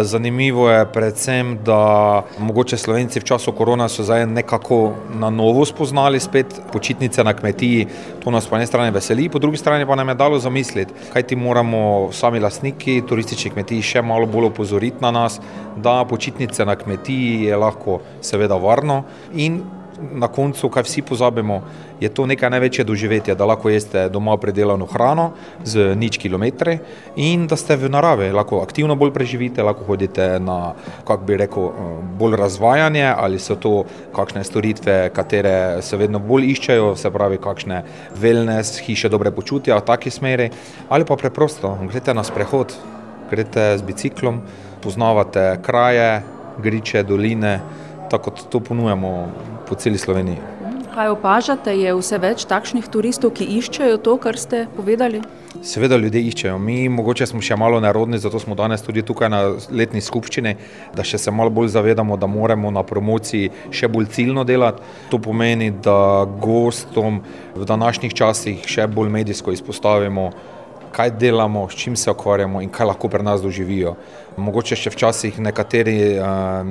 Zanimivo 0.01 0.69
je 0.69 0.85
predvsem, 0.93 1.57
da 1.65 2.23
mogoče 2.39 2.77
Slovenci 2.79 3.19
v 3.19 3.27
času 3.27 3.51
korona 3.51 3.89
so 3.89 4.05
zdaj 4.07 4.25
nekako 4.31 4.93
na 5.19 5.29
novo 5.29 5.65
spoznali 5.65 6.19
spet 6.19 6.55
počitnice 6.71 7.23
na 7.23 7.33
kmetiji. 7.33 7.87
To 8.23 8.31
nas 8.31 8.47
po 8.47 8.55
eni 8.57 8.67
strani 8.67 8.95
veseli, 8.95 9.29
po 9.29 9.39
drugi 9.39 9.59
strani 9.59 9.85
pa 9.85 9.95
nam 9.99 10.09
je 10.09 10.15
dalo 10.15 10.39
zamisliti, 10.39 10.93
kaj 11.13 11.27
ti 11.27 11.35
moramo 11.35 12.09
sami 12.11 12.39
lastniki 12.39 13.01
turističnih 13.09 13.53
kmetij 13.53 13.83
še 13.83 14.01
malo 14.01 14.29
bolj 14.29 14.51
opozoriti 14.53 15.03
na 15.03 15.11
nas, 15.11 15.39
da 15.75 16.01
počitnice 16.09 16.65
na 16.65 16.75
kmetiji 16.79 17.49
je 17.49 17.57
lahko 17.57 17.99
seveda 18.21 18.55
varno 18.55 19.03
in 19.33 19.61
na 20.11 20.27
koncu, 20.27 20.69
kaj 20.69 20.83
vsi 20.83 21.01
pozabimo, 21.01 21.61
je 21.99 22.09
to 22.09 22.25
nekaj 22.25 22.49
največje 22.49 22.83
doživetje, 22.83 23.35
da 23.35 23.45
lahko 23.45 23.69
jeste 23.69 24.09
doma 24.09 24.37
predelano 24.37 24.85
hrano 24.85 25.31
z 25.63 25.95
nič 25.95 26.17
kilometri 26.17 26.77
in 27.15 27.47
da 27.47 27.55
ste 27.55 27.75
v 27.79 27.89
naravi, 27.89 28.31
lahko 28.31 28.61
aktivno 28.61 28.95
bolj 28.95 29.13
preživite, 29.15 29.63
lahko 29.63 29.85
hodite 29.87 30.39
na, 30.39 30.73
kako 31.07 31.23
bi 31.23 31.37
rekel, 31.37 31.69
bolj 32.19 32.37
razvajanje 32.39 33.05
ali 33.07 33.39
so 33.39 33.55
to 33.55 33.83
kakšne 34.15 34.43
storitve, 34.43 34.97
katere 35.15 35.81
se 35.81 35.97
vedno 35.97 36.19
bolj 36.19 36.51
iščejo, 36.51 36.95
se 36.95 37.11
pravi 37.11 37.39
kakšne 37.41 37.83
wellness, 38.19 38.81
hiše 38.83 39.09
dobre 39.09 39.31
počutja 39.31 39.79
v 39.79 39.87
taki 39.87 40.11
smeri 40.11 40.49
ali 40.89 41.05
pa 41.05 41.15
preprosto, 41.15 41.77
greste 41.87 42.13
na 42.13 42.23
sprehod, 42.23 42.75
greste 43.31 43.77
z 43.77 43.81
biciklom, 43.81 44.41
poznavate 44.83 45.57
kraje, 45.63 46.23
griče, 46.61 47.03
doline, 47.03 47.59
tako 48.13 48.29
kot 48.29 48.45
to 48.49 48.59
ponujamo 48.59 49.31
po 49.69 49.75
celi 49.75 49.97
Sloveniji. 49.97 50.37
Kaj 50.93 51.09
opažate, 51.09 51.73
je 51.73 51.89
vse 51.97 52.19
več 52.21 52.43
takšnih 52.45 52.85
turistov, 52.93 53.31
ki 53.33 53.47
iščejo 53.57 53.97
to, 54.05 54.13
kar 54.21 54.37
ste 54.37 54.67
povedali? 54.75 55.23
Seveda 55.65 55.97
ljudje 55.97 56.21
iščejo. 56.29 56.59
Mi 56.61 56.85
mogoče 56.93 57.25
smo 57.25 57.41
še 57.41 57.57
malo 57.57 57.79
nerodni, 57.81 58.19
zato 58.21 58.37
smo 58.37 58.53
danes 58.53 58.85
tudi 58.85 59.01
tukaj 59.01 59.31
na 59.33 59.39
letni 59.73 60.01
skupščini, 60.05 60.53
da 60.93 61.01
še 61.01 61.17
se 61.17 61.33
malo 61.33 61.49
bolj 61.49 61.71
zavedamo, 61.73 62.17
da 62.21 62.29
moramo 62.29 62.69
na 62.69 62.85
promociji 62.85 63.49
še 63.73 63.89
bolj 63.89 64.11
ciljno 64.13 64.45
delati. 64.45 64.85
To 65.09 65.17
pomeni, 65.17 65.71
da 65.73 66.27
gostom 66.45 67.23
v 67.57 67.65
današnjih 67.65 68.13
časih 68.13 68.61
še 68.69 68.85
bolj 68.85 69.09
medijsko 69.17 69.57
izpostavimo, 69.57 70.29
kaj 70.93 71.11
delamo, 71.17 71.65
s 71.69 71.75
čim 71.75 71.95
se 71.95 72.11
ukvarjamo 72.11 72.61
in 72.61 72.69
kaj 72.69 72.91
lahko 72.91 73.09
pri 73.09 73.25
nas 73.25 73.41
doživijo. 73.41 73.95
Mogoče 74.37 74.77
še 74.77 74.93
včasih 74.93 75.39
nekateri 75.41 75.97
uh, 76.17 76.61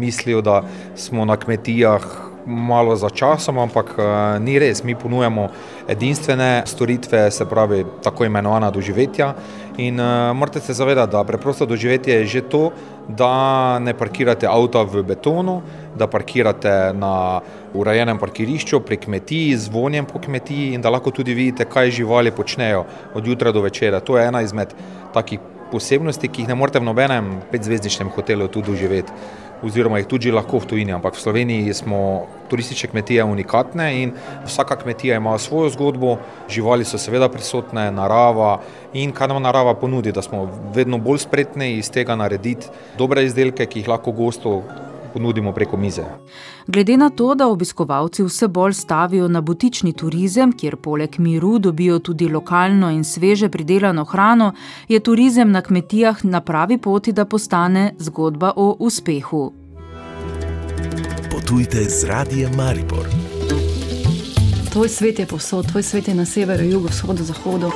mislijo, 0.00 0.40
da 0.40 0.62
smo 0.96 1.24
na 1.28 1.36
kmetijah 1.36 2.27
malo 2.48 2.96
za 2.96 3.10
časom, 3.10 3.58
ampak 3.58 3.94
uh, 3.98 4.04
ni 4.40 4.58
res. 4.58 4.80
Mi 4.84 4.96
ponujamo 4.96 5.48
edinstvene 5.88 6.62
storitve, 6.66 7.30
se 7.30 7.44
pravi 7.44 7.84
tako 8.02 8.24
imenovana 8.24 8.70
doživetja. 8.70 9.34
In 9.76 10.00
uh, 10.00 10.32
morate 10.36 10.60
se 10.60 10.72
zavedati, 10.72 11.12
da 11.12 11.24
preprosto 11.24 11.66
doživetje 11.66 12.14
je 12.14 12.26
že 12.26 12.40
to, 12.40 12.70
da 13.08 13.78
ne 13.78 13.94
parkirate 13.94 14.46
avta 14.46 14.82
v 14.82 15.02
betonu, 15.02 15.62
da 15.96 16.06
parkirate 16.06 16.92
na 16.94 17.40
urejenem 17.74 18.18
parkirišču 18.18 18.80
pri 18.80 18.96
kmetiji, 18.96 19.56
z 19.56 19.68
vonjem 19.68 20.06
po 20.06 20.18
kmetiji 20.18 20.74
in 20.74 20.82
da 20.82 20.90
lahko 20.90 21.10
tudi 21.10 21.34
vidite, 21.34 21.64
kaj 21.64 21.90
živali 21.90 22.32
počnejo 22.32 22.84
od 23.14 23.26
jutra 23.26 23.52
do 23.52 23.60
večera. 23.60 24.00
To 24.00 24.18
je 24.18 24.26
ena 24.26 24.42
izmed 24.42 24.74
takih 25.14 25.38
posebnosti, 25.70 26.28
ki 26.28 26.42
jih 26.42 26.48
ne 26.48 26.56
morete 26.56 26.80
v 26.80 26.88
nobenem 26.88 27.38
petzvezdičnem 27.52 28.10
hotelu 28.14 28.48
tudi 28.48 28.72
doživeti. 28.72 29.12
Oziroma, 29.62 29.98
jih 29.98 30.06
tudi 30.06 30.30
lahko 30.30 30.60
v 30.62 30.68
tujini, 30.70 30.92
ampak 30.94 31.16
v 31.16 31.22
Sloveniji 31.22 31.74
smo 31.74 32.28
turistične 32.50 32.90
kmetije 32.92 33.24
unikatne 33.26 33.88
in 34.02 34.12
vsaka 34.46 34.76
kmetija 34.78 35.16
ima 35.18 35.34
svojo 35.38 35.72
zgodbo, 35.74 36.18
živali 36.48 36.84
so 36.84 36.98
seveda 36.98 37.28
prisotne, 37.28 37.88
narava 37.90 38.60
in 38.94 39.10
kaj 39.12 39.28
nam 39.28 39.42
narava 39.42 39.74
ponudi, 39.74 40.12
da 40.12 40.22
smo 40.22 40.46
vedno 40.74 40.98
bolj 40.98 41.24
spretni 41.26 41.72
iz 41.76 41.90
tega 41.90 42.16
narediti 42.16 42.70
dobre 42.98 43.24
izdelke, 43.26 43.66
ki 43.66 43.82
jih 43.82 43.90
lahko 43.90 44.14
gostov 44.14 44.62
ponudimo 45.18 45.52
preko 45.52 45.76
mize. 45.76 46.02
Glede 46.66 46.96
na 46.96 47.10
to, 47.10 47.34
da 47.34 47.48
obiskovalci 47.48 48.22
vse 48.22 48.48
bolj 48.48 48.72
stavijo 48.72 49.28
na 49.28 49.40
butični 49.40 49.92
turizem, 49.92 50.52
kjer 50.52 50.76
poleg 50.76 51.18
miru 51.18 51.58
dobijo 51.58 51.98
tudi 51.98 52.28
lokalno 52.28 52.90
in 52.90 53.04
sveže 53.04 53.48
pridelano 53.48 54.04
hrano, 54.04 54.52
je 54.88 55.00
turizem 55.00 55.50
na 55.50 55.62
kmetijah 55.62 56.24
na 56.24 56.40
pravi 56.40 56.78
poti, 56.78 57.12
da 57.12 57.24
postane 57.24 57.94
zgodba 57.98 58.52
o 58.56 58.76
uspehu. 58.78 59.52
Potujte 61.30 61.84
z 61.84 62.04
radijem 62.04 62.54
Maribor. 62.56 63.08
Tvoj 64.72 64.88
svet 64.88 65.18
je 65.18 65.26
povsod, 65.26 65.66
tvoj 65.66 65.82
svet 65.82 66.08
je 66.08 66.14
na 66.14 66.24
severu, 66.24 66.64
jugu, 66.64 66.88
vzhodu, 66.88 67.24
zahodu. 67.24 67.72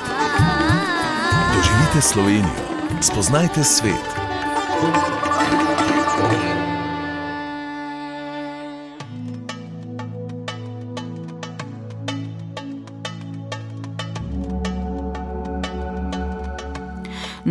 Doživite 1.57 2.01
Slovenijo, 2.01 2.63
spoznajte 3.01 3.65
svet. 3.65 5.32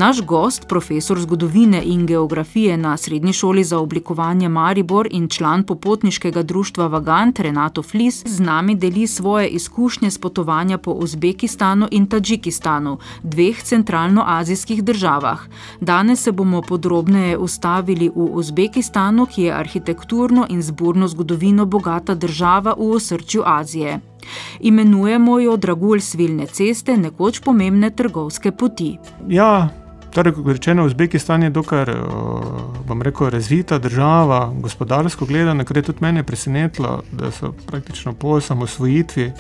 Naš 0.02 0.22
gost, 0.22 0.68
profesor 0.68 1.20
zgodovine 1.20 1.82
in 1.86 2.06
geografije 2.06 2.78
na 2.78 2.98
Srednji 2.98 3.34
šoli 3.34 3.64
za 3.64 3.80
oblikovanje 3.80 4.50
Maribor 4.50 5.08
in 5.12 5.28
član 5.28 5.64
popotniškega 5.64 6.44
društva 6.44 6.88
Vagant 6.88 7.40
Renato 7.40 7.84
Flis, 7.84 8.24
z 8.26 8.40
nami 8.40 8.76
deli 8.76 9.08
svoje 9.08 9.48
izkušnje 9.48 10.12
s 10.12 10.18
potovanja 10.18 10.78
po 10.78 10.92
Uzbekistanu 10.92 11.88
in 11.92 12.06
Tadžikistanu, 12.06 12.98
dveh 13.24 13.64
centralnoazijskih 13.64 14.84
državah. 14.84 15.40
Danes 15.82 16.24
se 16.24 16.32
bomo 16.32 16.62
podrobneje 16.62 17.38
ustavili 17.38 18.10
v 18.10 18.26
Uzbekistanu, 18.32 19.26
ki 19.26 19.42
je 19.42 19.54
arhitekturno 19.54 20.46
in 20.50 20.62
zborno 20.62 21.08
zgodovino 21.08 21.66
bogata 21.66 22.16
država 22.16 22.74
v 22.78 22.90
osrčju 22.96 23.44
Azije. 23.46 24.00
Imenujemo 24.60 25.40
jo 25.40 25.58
Dragulj 25.58 26.00
svilne 26.00 26.46
ceste, 26.46 26.98
nekoč 26.98 27.40
pomembne 27.40 27.90
trgovske 27.90 28.52
poti. 28.52 28.98
Ja, 29.28 29.70
Torej, 30.12 30.34
kot 30.34 30.48
rečeno, 30.48 30.86
Uzbekistan 30.86 31.44
je 31.44 31.50
dokaj, 31.50 31.86
bom 32.88 33.02
rekel, 33.02 33.30
razvita 33.30 33.78
država, 33.80 34.54
gospodarsko 34.60 35.26
gledano, 35.26 35.66
kar 35.66 35.78
je 35.78 35.84
tudi 35.84 36.02
mene 36.02 36.24
presenetilo, 36.24 37.02
da 37.12 37.32
so 37.32 37.54
praktično 37.68 38.14
po 38.14 38.28
osamosvojitvi 38.28 39.32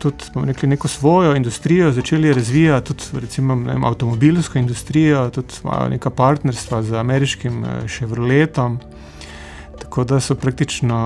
tudi, 0.00 0.24
bom 0.34 0.44
rekel, 0.44 0.68
neko 0.68 0.88
svojo 0.88 1.36
industrijo 1.36 1.92
začeli 1.92 2.34
razvijati, 2.34 2.86
tudi 2.86 3.20
recimo 3.20 3.54
vem, 3.54 3.84
avtomobilsko 3.84 4.58
industrijo, 4.58 5.30
tudi 5.30 5.54
imajo 5.64 5.88
neka 5.88 6.10
partnerstva 6.10 6.82
z 6.82 6.94
ameriškim 6.98 7.64
Chevroletom, 7.86 8.78
tako 9.78 10.04
da 10.04 10.20
so 10.20 10.34
praktično 10.34 11.00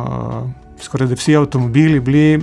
skoraj 0.81 1.09
da 1.09 1.15
vsi 1.15 1.37
avtomobili 1.37 2.01
bili, 2.01 2.43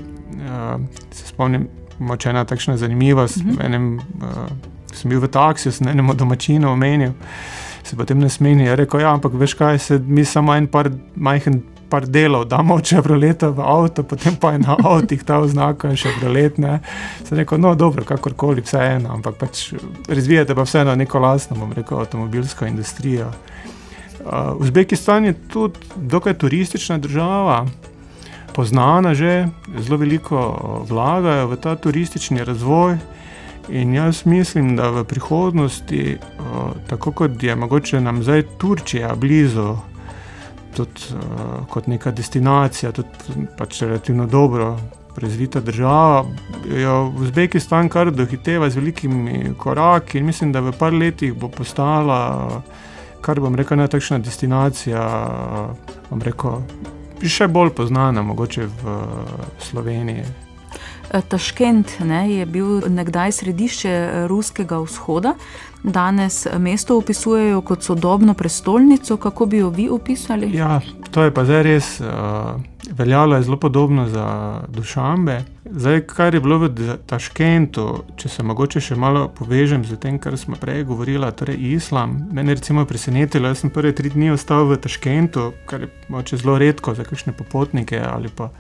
se 1.11 1.27
spomnim, 1.27 1.67
močena 1.99 2.45
takšna 2.45 2.77
zanimivost, 2.77 3.37
uh 3.37 3.43
-huh. 3.43 3.57
v 3.57 3.65
enem 3.65 3.99
sem 5.01 5.11
bil 5.11 5.21
v 5.21 5.29
taksiju, 5.31 5.73
sem 5.73 5.89
enemu 5.91 6.13
domačinu 6.17 6.69
omenil, 6.71 7.13
se 7.83 7.97
potem 7.97 8.19
ne 8.21 8.29
smeni. 8.29 8.67
Je 8.69 8.75
rekel, 8.83 9.01
ja, 9.01 9.13
ampak 9.15 9.33
veš 9.33 9.55
kaj, 9.57 9.79
se 9.79 9.99
mi 9.99 10.25
samo 10.25 10.55
en 10.55 10.69
par 10.71 10.91
majhen. 11.15 11.63
Par 11.91 12.05
delov, 12.07 12.45
da 12.47 12.61
moče 12.63 13.01
vrleta 13.03 13.49
v 13.51 13.65
avto, 13.67 14.05
potem 14.07 14.37
pa 14.39 14.53
je 14.53 14.61
na 14.63 14.77
avtih 14.79 15.25
ta 15.27 15.41
oznaka 15.43 15.89
in 15.91 15.97
še 15.99 16.13
vrletne. 16.21 16.77
Sem 17.27 17.35
rekel, 17.35 17.59
no, 17.59 17.73
dobro, 17.75 18.05
kakorkoli, 18.07 18.63
vse 18.63 18.79
eno, 18.93 19.09
ampak 19.17 19.35
pač 19.35 19.65
razvijate 20.07 20.55
pa 20.55 20.63
vseeno 20.63 20.95
neko 20.95 21.19
lastno, 21.19 21.57
bom 21.59 21.75
rekel, 21.75 21.99
avtomobilsko 21.99 22.63
industrijo. 22.69 23.27
Uh, 24.23 24.55
Uzbekistan 24.63 25.27
je 25.27 25.35
tudi 25.51 25.83
dokaj 25.97 26.37
turistična 26.39 26.95
država, 26.97 27.65
poznana 28.55 29.11
že, 29.13 29.47
zelo 29.83 29.97
veliko 29.97 30.39
vlagajo 30.87 31.47
v 31.47 31.59
ta 31.59 31.75
turistični 31.75 32.43
razvoj. 32.43 32.97
In 33.69 33.93
jaz 33.93 34.25
mislim, 34.25 34.75
da 34.75 34.89
v 34.89 35.03
prihodnosti, 35.03 36.17
tako 36.89 37.11
kot 37.11 37.43
je 37.43 37.55
mogoče 37.55 38.01
nam 38.01 38.23
zdaj 38.23 38.43
Turčija 38.57 39.15
blizu, 39.15 39.75
tudi 40.75 41.01
kot 41.69 41.87
neka 41.87 42.11
destinacija, 42.11 42.91
tudi 42.91 43.45
pač 43.57 43.81
relativno 43.81 44.25
dobro 44.27 44.79
razvita 45.17 45.59
država. 45.59 46.25
Jo 46.81 47.13
Uzbekistan 47.19 47.89
kar 47.89 48.11
dohiteva 48.11 48.69
z 48.69 48.75
velikimi 48.75 49.53
koraki 49.57 50.17
in 50.17 50.25
mislim, 50.25 50.51
da 50.51 50.59
v 50.59 50.71
par 50.79 50.93
letih 50.93 51.33
bo 51.33 51.49
postala, 51.49 52.61
kar 53.21 53.39
bom 53.39 53.55
rekel, 53.55 53.77
ne 53.77 53.87
takšna 53.87 54.19
destinacija, 54.19 55.03
bom 56.09 56.21
rekel, 56.21 56.61
še 57.27 57.47
bolj 57.47 57.75
poznana 57.77 58.21
mogoče 58.21 58.65
v 58.65 58.95
Sloveniji. 59.59 60.50
Taškent 61.27 61.99
ne, 61.99 62.23
je 62.31 62.45
bil 62.45 62.81
nekdaj 62.87 63.31
središče 63.31 64.25
ruskega 64.31 64.79
vzhoda, 64.79 65.33
danes 65.83 66.45
mesto 66.59 66.97
opisujejo 66.97 67.61
kot 67.61 67.83
sodobno 67.83 68.33
prestolnico. 68.33 69.17
Kako 69.17 69.45
bi 69.45 69.57
jo 69.57 69.69
vi 69.69 69.89
opisali? 69.89 70.55
Ja, 70.55 70.79
to 71.11 71.23
je 71.23 71.33
pa 71.33 71.43
zdaj 71.45 71.63
res. 71.63 71.99
Uh, 71.99 72.61
veljalo 72.91 73.35
je 73.35 73.43
zelo 73.43 73.57
podobno 73.57 74.07
za 74.09 74.59
Dušambe. 74.67 75.43
Zdaj, 75.65 76.01
kar 76.01 76.33
je 76.33 76.41
bilo 76.41 76.57
v 76.57 76.97
Taškentu, 77.05 78.03
če 78.15 78.29
se 78.29 78.43
mogoče 78.43 78.81
še 78.81 78.95
malo 78.95 79.27
povežem 79.35 79.85
z 79.87 79.95
tem, 79.99 80.19
kar 80.19 80.37
smo 80.37 80.55
prej 80.59 80.83
govorili, 80.83 81.27
torej 81.35 81.59
islam. 81.73 82.27
Mene 82.31 82.55
je 82.55 82.85
presenetilo, 82.87 83.47
jaz 83.47 83.59
sem 83.59 83.69
prve 83.69 83.93
tri 83.95 84.09
dni 84.09 84.31
ostal 84.31 84.65
v 84.67 84.77
Taškentu, 84.77 85.51
kar 85.65 85.81
je 85.81 85.91
moče 86.09 86.37
zelo 86.37 86.57
redko 86.57 86.93
za 86.95 87.03
kakšne 87.03 87.33
popotnike 87.33 87.99
ali 87.99 88.29
pa 88.35 88.51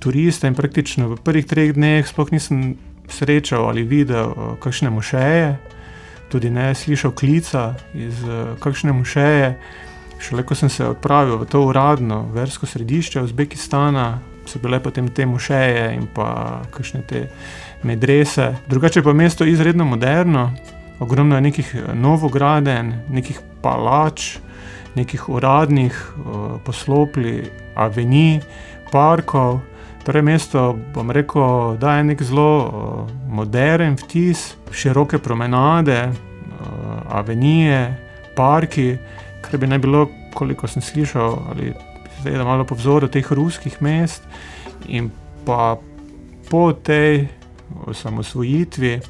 turiste 0.00 0.48
in 0.48 0.56
praktično 0.56 1.08
v 1.12 1.20
prvih 1.24 1.46
treh 1.46 1.74
dneh 1.76 2.06
sploh 2.08 2.32
nisem 2.32 2.74
srečal 3.10 3.68
ali 3.68 3.84
videl 3.84 4.32
uh, 4.32 4.56
kakšne 4.62 4.90
mošeje, 4.90 5.56
tudi 6.32 6.50
ne 6.50 6.74
slišal 6.74 7.12
klica 7.12 7.74
iz 7.94 8.24
uh, 8.24 8.56
kakšne 8.62 8.96
mošeje. 8.96 9.54
Šele 10.20 10.44
ko 10.44 10.54
sem 10.54 10.68
se 10.68 10.84
odpravil 10.84 11.38
v 11.40 11.48
to 11.48 11.62
uradno 11.64 12.26
versko 12.32 12.68
središče 12.68 13.22
Uzbekistana, 13.24 14.18
so 14.44 14.58
bile 14.60 14.80
potem 14.82 15.08
te 15.08 15.26
mošeje 15.26 15.94
in 15.96 16.08
pa 16.14 16.60
kakšne 16.72 17.00
te 17.08 17.26
medrese. 17.82 18.54
Drugače 18.68 19.02
pa 19.02 19.12
mesto 19.12 19.44
izredno 19.44 19.84
moderno, 19.84 20.50
ogromno 21.00 21.36
je 21.36 21.46
nekih 21.48 21.74
novograden, 21.94 22.92
nekih 23.08 23.40
palač, 23.62 24.36
nekih 24.94 25.28
uradnih 25.28 25.94
uh, 25.94 26.60
poslopli, 26.64 27.42
aveni, 27.74 28.40
parkov. 28.92 29.60
Torej, 30.04 30.22
mesto, 30.22 30.78
bom 30.94 31.10
rekel, 31.12 31.76
da 31.80 31.98
je 31.98 32.04
nek 32.08 32.22
zelo 32.24 32.52
uh, 32.56 33.10
moderen 33.28 33.98
vtis, 34.00 34.54
široke 34.72 35.18
promenade, 35.18 35.98
uh, 36.08 37.18
avenije, 37.20 37.82
parki, 38.36 38.94
kar 39.44 39.60
bi 39.60 39.68
naj 39.68 39.78
bilo, 39.78 40.06
koliko 40.34 40.68
sem 40.68 40.82
slišal, 40.82 41.36
ali 41.52 41.74
zdaj 42.20 42.38
da 42.38 42.44
malo 42.44 42.64
po 42.64 42.74
vzoru 42.74 43.08
teh 43.12 43.32
ruskih 43.32 43.76
mest. 43.84 44.24
In 44.88 45.10
pa 45.44 45.76
po 46.50 46.72
tej 46.72 47.28
osamosvojitvi, 47.86 49.00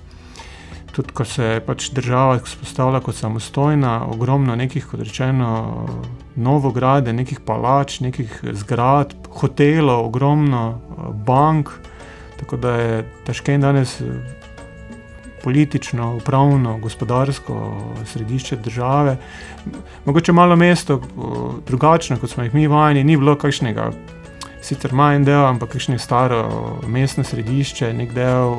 tudi 0.92 1.14
ko 1.14 1.24
se 1.24 1.44
je 1.44 1.60
pač 1.64 1.90
država 1.94 2.40
vzpostavila 2.44 3.00
kot 3.00 3.14
samostojna, 3.14 4.06
ogromno 4.10 4.56
nekih, 4.56 4.86
kot 4.90 5.00
rečeno, 5.06 5.86
novograde, 6.36 7.12
nekih 7.12 7.40
palač, 7.46 8.00
nekih 8.00 8.40
zgradb, 8.52 9.30
hotelov, 9.40 10.06
ogromno 10.06 10.80
bank. 11.26 11.70
Tako 12.40 12.56
da 12.56 12.74
je 12.76 13.04
Taškent 13.26 13.62
danes 13.62 13.98
politično, 15.44 16.16
upravno, 16.16 16.78
gospodarsko 16.78 17.76
središče 18.04 18.56
države. 18.56 19.16
Mogoče 20.04 20.32
malo 20.32 20.56
mesto, 20.56 21.00
drugačno 21.66 22.16
kot 22.18 22.30
smo 22.30 22.42
jih 22.42 22.54
mi 22.54 22.66
vajeni, 22.66 23.04
ni 23.04 23.16
bilo 23.16 23.36
kakšnega, 23.36 23.90
sicer 24.62 24.92
manj 24.92 25.24
del, 25.24 25.44
ampak 25.46 25.72
kakšno 25.72 25.98
staro 25.98 26.44
mestno 26.86 27.24
središče, 27.24 27.92
nek 27.92 28.12
del, 28.14 28.56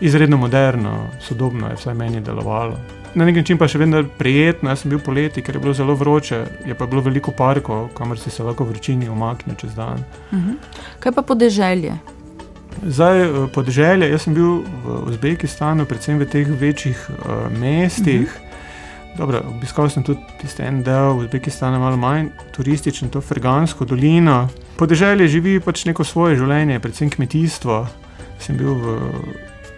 izredno 0.00 0.36
moderno, 0.36 1.08
sodobno 1.20 1.68
je 1.68 1.76
vsaj 1.76 1.94
meni 1.94 2.20
delovalo. 2.20 3.01
Na 3.14 3.24
nek 3.24 3.36
način 3.36 3.58
pa 3.60 3.68
še 3.68 3.78
vedno 3.78 4.00
prijetno, 4.18 4.70
jaz 4.72 4.82
sem 4.82 4.90
bil 4.90 5.00
poleti, 5.04 5.42
ker 5.44 5.56
je 5.56 5.60
bilo 5.60 5.74
zelo 5.76 5.94
vroče, 5.94 6.38
je 6.66 6.74
pa 6.74 6.86
bilo 6.86 7.02
veliko 7.04 7.32
parkov, 7.36 7.90
kamor 7.96 8.18
si 8.18 8.30
se 8.30 8.42
lahko 8.42 8.64
vročini 8.64 9.08
umaknil 9.12 9.56
čez 9.60 9.74
dan. 9.74 10.04
Uh 10.30 10.38
-huh. 10.38 10.54
Kaj 11.00 11.12
pa 11.12 11.22
podeželje? 11.22 11.98
Zdaj, 12.82 13.28
podeželje, 13.54 14.08
jaz 14.10 14.22
sem 14.22 14.34
bil 14.34 14.64
v 14.84 15.04
Uzbekistanu, 15.06 15.84
predvsem 15.84 16.18
v 16.18 16.26
teh 16.26 16.48
večjih 16.48 17.10
uh, 17.10 17.58
mestih. 17.58 18.22
Uh 18.22 18.28
-huh. 18.28 18.52
Dobro, 19.16 19.42
obiskal 19.48 19.90
sem 19.90 20.02
tudi 20.02 20.20
tisti 20.40 20.62
en 20.62 20.82
del 20.82 21.18
Uzbekistana, 21.20 21.78
malo 21.78 21.96
manj 21.96 22.30
turističen, 22.56 23.10
to 23.12 23.20
Fergansko 23.20 23.84
dolino. 23.84 24.48
Podeželje 24.76 25.28
živi 25.28 25.60
pač 25.60 25.84
neko 25.84 26.04
svoje 26.04 26.36
življenje, 26.36 26.80
predvsem 26.80 27.10
kmetijstvo. 27.10 27.86
Sem 28.40 28.56
bil 28.56 28.74
v 28.74 28.96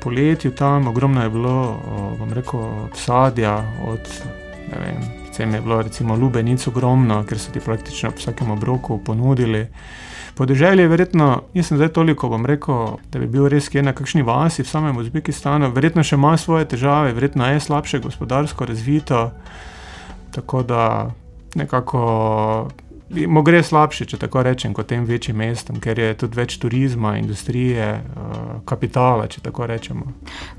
poletju 0.04 0.52
tam, 0.54 0.88
ogromno 0.92 1.22
je 1.22 1.30
bilo, 1.30 1.58
bom 2.18 2.32
rekel, 2.32 2.88
sadja, 2.94 3.58
od 3.88 4.10
ne 4.70 4.80
vem, 4.80 5.04
predvsem 5.34 5.54
je 5.54 5.60
bilo 5.60 5.82
recimo 5.82 6.16
lubenic 6.16 6.66
ogromno, 6.68 7.24
ker 7.26 7.38
so 7.38 7.52
ti 7.52 7.60
praktično 7.60 8.10
v 8.10 8.20
vsakem 8.20 8.50
obroku 8.50 9.00
ponudili. 9.04 9.66
Podeželje 10.34 10.82
je 10.82 10.88
verjetno, 10.88 11.42
nisem 11.54 11.78
zdaj 11.78 11.88
toliko, 11.88 12.28
bom 12.28 12.46
rekel, 12.46 12.98
da 13.10 13.18
bi 13.18 13.26
bil 13.26 13.48
res 13.48 13.68
kje 13.70 13.82
na 13.82 13.92
kakšni 13.94 14.22
vasi 14.22 14.62
v 14.62 14.68
samem 14.68 14.96
Uzbekistanu, 14.98 15.70
verjetno 15.74 16.02
še 16.02 16.18
ima 16.18 16.36
svoje 16.36 16.68
težave, 16.70 17.12
verjetno 17.14 17.46
je 17.50 17.60
slabše 17.60 17.98
gospodarsko 18.02 18.66
razvito, 18.66 19.30
tako 20.34 20.62
da 20.62 21.10
nekako 21.54 22.00
mu 23.10 23.42
gre 23.42 23.62
slabše, 23.62 24.06
če 24.08 24.18
tako 24.18 24.42
rečem, 24.42 24.74
kot 24.74 24.88
tem 24.88 25.04
večjim 25.04 25.36
mestom, 25.36 25.80
ker 25.80 25.98
je 25.98 26.14
tudi 26.24 26.38
več 26.38 26.56
turizma, 26.60 27.16
industrije, 27.20 28.00
kapitala, 28.64 29.28
če 29.28 29.44
tako 29.44 29.68
rečemo. 29.68 30.08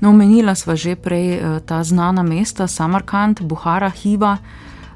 No, 0.00 0.12
omenila 0.12 0.54
sva 0.54 0.76
že 0.78 0.96
prej 0.96 1.60
ta 1.66 1.82
znana 1.84 2.22
mesta, 2.22 2.68
Samarkand, 2.70 3.42
Buhara, 3.42 3.90
Hiva. 3.90 4.36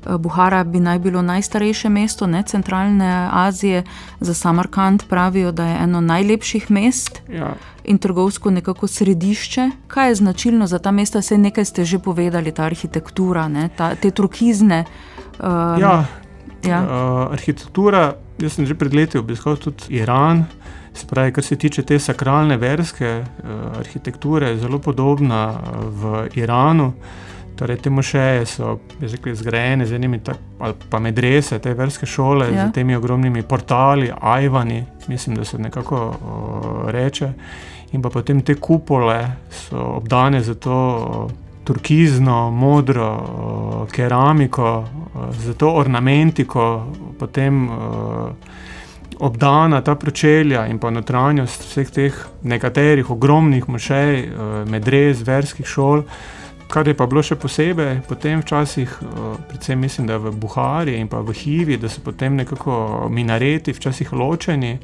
Buhara 0.01 0.63
bi 0.65 0.81
naj 0.81 0.99
bilo 1.05 1.21
najstarejše 1.23 1.91
mesto 1.93 2.27
ne, 2.27 2.41
centralne 2.43 3.29
Azije, 3.33 3.83
za 4.21 4.35
Samarkand 4.35 5.05
pravijo, 5.11 5.53
da 5.53 5.67
je 5.67 5.83
eno 5.83 6.01
najlepših 6.01 6.71
mest 6.71 7.21
ja. 7.29 7.53
in 7.85 7.99
trgovsko 7.99 8.51
nekako 8.51 8.87
središče. 8.87 9.71
Kaj 9.93 10.09
je 10.09 10.15
značilno 10.15 10.67
za 10.67 10.79
ta 10.79 10.91
mesta? 10.91 11.21
Vse 11.21 11.39
nekaj 11.39 11.65
ste 11.65 11.85
že 11.85 11.99
povedali, 11.99 12.53
ta 12.53 12.65
arhitektura, 12.65 13.49
ne, 13.49 13.69
ta, 13.77 13.93
te 13.95 14.11
turkizne. 14.11 14.85
Um, 15.41 15.81
ja, 15.81 16.07
ja. 16.65 16.83
Uh, 16.83 17.33
arhitektura. 17.33 18.15
Jaz 18.41 18.57
sem 18.57 18.67
že 18.67 18.75
pred 18.75 18.95
leti 18.95 19.19
obiskal 19.19 19.57
tudi 19.57 19.97
Iran. 20.01 20.45
Spravi, 20.95 21.33
kar 21.33 21.45
se 21.45 21.57
tiče 21.57 21.83
te 21.87 21.99
sakralne 21.99 22.57
verske 22.57 23.21
uh, 23.21 23.79
arhitekture, 23.79 24.49
je 24.51 24.63
zelo 24.65 24.79
podobna 24.79 25.61
v 25.87 26.29
Iranu. 26.35 26.93
Torej, 27.61 27.77
te 27.77 27.91
mošeje 27.91 28.47
so 28.47 28.79
rekli, 29.01 29.35
zgrajene 29.37 29.87
z 29.87 29.93
enimi, 29.93 30.21
ali 30.59 30.75
pa 30.91 30.99
medrese, 30.99 31.59
te 31.61 31.75
verske 31.77 32.07
šole, 32.09 32.47
ja. 32.49 32.69
z 32.69 32.73
temi 32.73 32.97
ogromnimi 32.97 33.43
portali, 33.43 34.09
ajvani, 34.21 34.85
mislim, 35.09 35.37
da 35.37 35.45
se 35.45 35.59
nekako 35.59 35.97
o, 35.97 36.83
reče. 36.91 37.33
In 37.93 38.03
pa 38.03 38.09
potem 38.09 38.41
te 38.41 38.55
kupole 38.55 39.19
so 39.51 39.77
obdane 39.99 40.41
z 40.43 40.55
to 40.55 41.29
turkizno, 41.71 42.51
modro 42.51 43.07
o, 43.07 43.87
keramiko, 43.93 44.71
o, 45.15 45.33
z 45.33 45.55
to 45.55 45.71
ornamentiko, 45.71 46.87
potem 47.19 47.69
o, 47.69 48.33
obdana 49.19 49.79
ta 49.81 49.95
pročelja 49.95 50.65
in 50.67 50.81
pa 50.83 50.91
notranjost 50.91 51.69
vseh 51.69 51.93
teh 51.95 52.19
nekaterih 52.43 53.11
ogromnih 53.11 53.69
mošej, 53.71 54.19
o, 54.27 54.49
medres, 54.67 55.23
verskih 55.23 55.67
šol. 55.67 56.03
Kar 56.71 56.87
je 56.87 56.95
pa 56.95 57.07
bilo 57.11 57.23
še 57.23 57.39
posebej, 57.39 58.03
potem 58.07 58.43
včasih, 58.43 58.91
predvsem 59.51 59.79
mislim, 59.79 60.07
da 60.07 60.19
v 60.23 60.31
Buhari 60.31 60.99
in 60.99 61.09
pa 61.11 61.19
v 61.19 61.35
Hivi, 61.35 61.79
da 61.79 61.91
so 61.91 62.03
potem 62.03 62.37
nekako 62.39 63.09
minareti 63.11 63.75
včasih 63.75 64.13
ločeni 64.15 64.77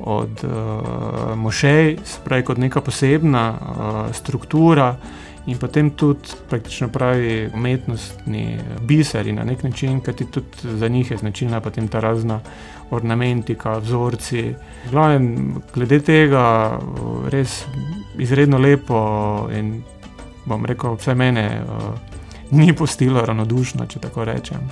od 0.00 0.44
uh, 0.44 1.34
mošej, 1.36 1.98
spravi 2.04 2.46
kot 2.48 2.58
neka 2.58 2.80
posebna 2.80 3.44
uh, 3.52 4.00
struktura 4.16 4.94
in 5.46 5.58
potem 5.58 5.90
tudi 5.90 6.36
praktično 6.48 6.88
pravi 6.88 7.50
umetnostni 7.54 8.58
biseri 8.80 9.32
na 9.32 9.44
nek 9.44 9.62
način, 9.62 10.00
kajti 10.00 10.26
tudi 10.30 10.76
za 10.78 10.88
njih 10.88 11.10
je 11.10 11.16
značilna 11.16 11.60
potem 11.60 11.88
ta 11.88 12.00
razna 12.00 12.40
ornamentika, 12.90 13.78
vzorci. 13.78 14.54
Glavnem, 14.90 15.54
glede 15.74 16.00
tega 16.00 16.78
res 17.30 17.64
izredno 18.18 18.58
lepo 18.58 19.48
in 19.58 19.82
bom 20.44 20.66
rekel, 20.66 20.96
vse 20.98 21.14
mene 21.14 21.62
uh, 21.62 22.12
ni 22.50 22.72
postilo 22.76 23.24
ravnodušno, 23.26 23.86
če 23.86 23.98
tako 23.98 24.24
rečem. 24.24 24.68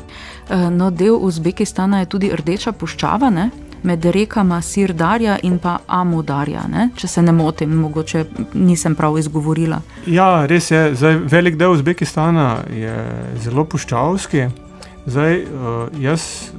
No, 0.70 0.90
del 0.90 1.16
Uzbekistana 1.16 2.02
je 2.02 2.10
tudi 2.12 2.30
rdeča 2.36 2.72
puščava, 2.72 3.30
ne? 3.30 3.50
Med 3.82 4.04
rekama 4.04 4.60
Sirdarja 4.62 5.38
in 5.42 5.58
pa 5.58 5.78
Amudarja, 5.86 6.66
ne? 6.68 6.88
če 6.96 7.08
se 7.08 7.22
ne 7.22 7.32
motim, 7.32 7.74
mogoče 7.82 8.24
nisem 8.54 8.94
prav 8.94 9.18
izgovorila. 9.18 9.80
Ja, 10.06 10.46
res 10.46 10.70
je. 10.70 10.94
Zdaj, 10.94 11.20
velik 11.30 11.58
del 11.60 11.76
Uzbekistana 11.76 12.64
je 12.74 12.96
zelo 13.44 13.64
puščavski. 13.64 14.48
Zdaj, 15.06 15.42
uh, 15.44 16.00
jaz 16.00 16.52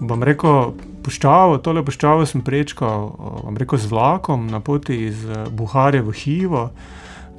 bom 0.00 0.22
rekel, 0.22 0.74
puščavo, 1.04 1.58
tole 1.64 1.84
puščavo 1.84 2.24
sem 2.28 2.42
prečkal, 2.44 3.10
vam 3.44 3.58
rekel, 3.60 3.80
z 3.80 3.90
vlakom 3.90 4.46
na 4.50 4.60
poti 4.64 5.04
iz 5.10 5.26
Buhare 5.52 6.00
v 6.04 6.14
Hivo, 6.16 6.70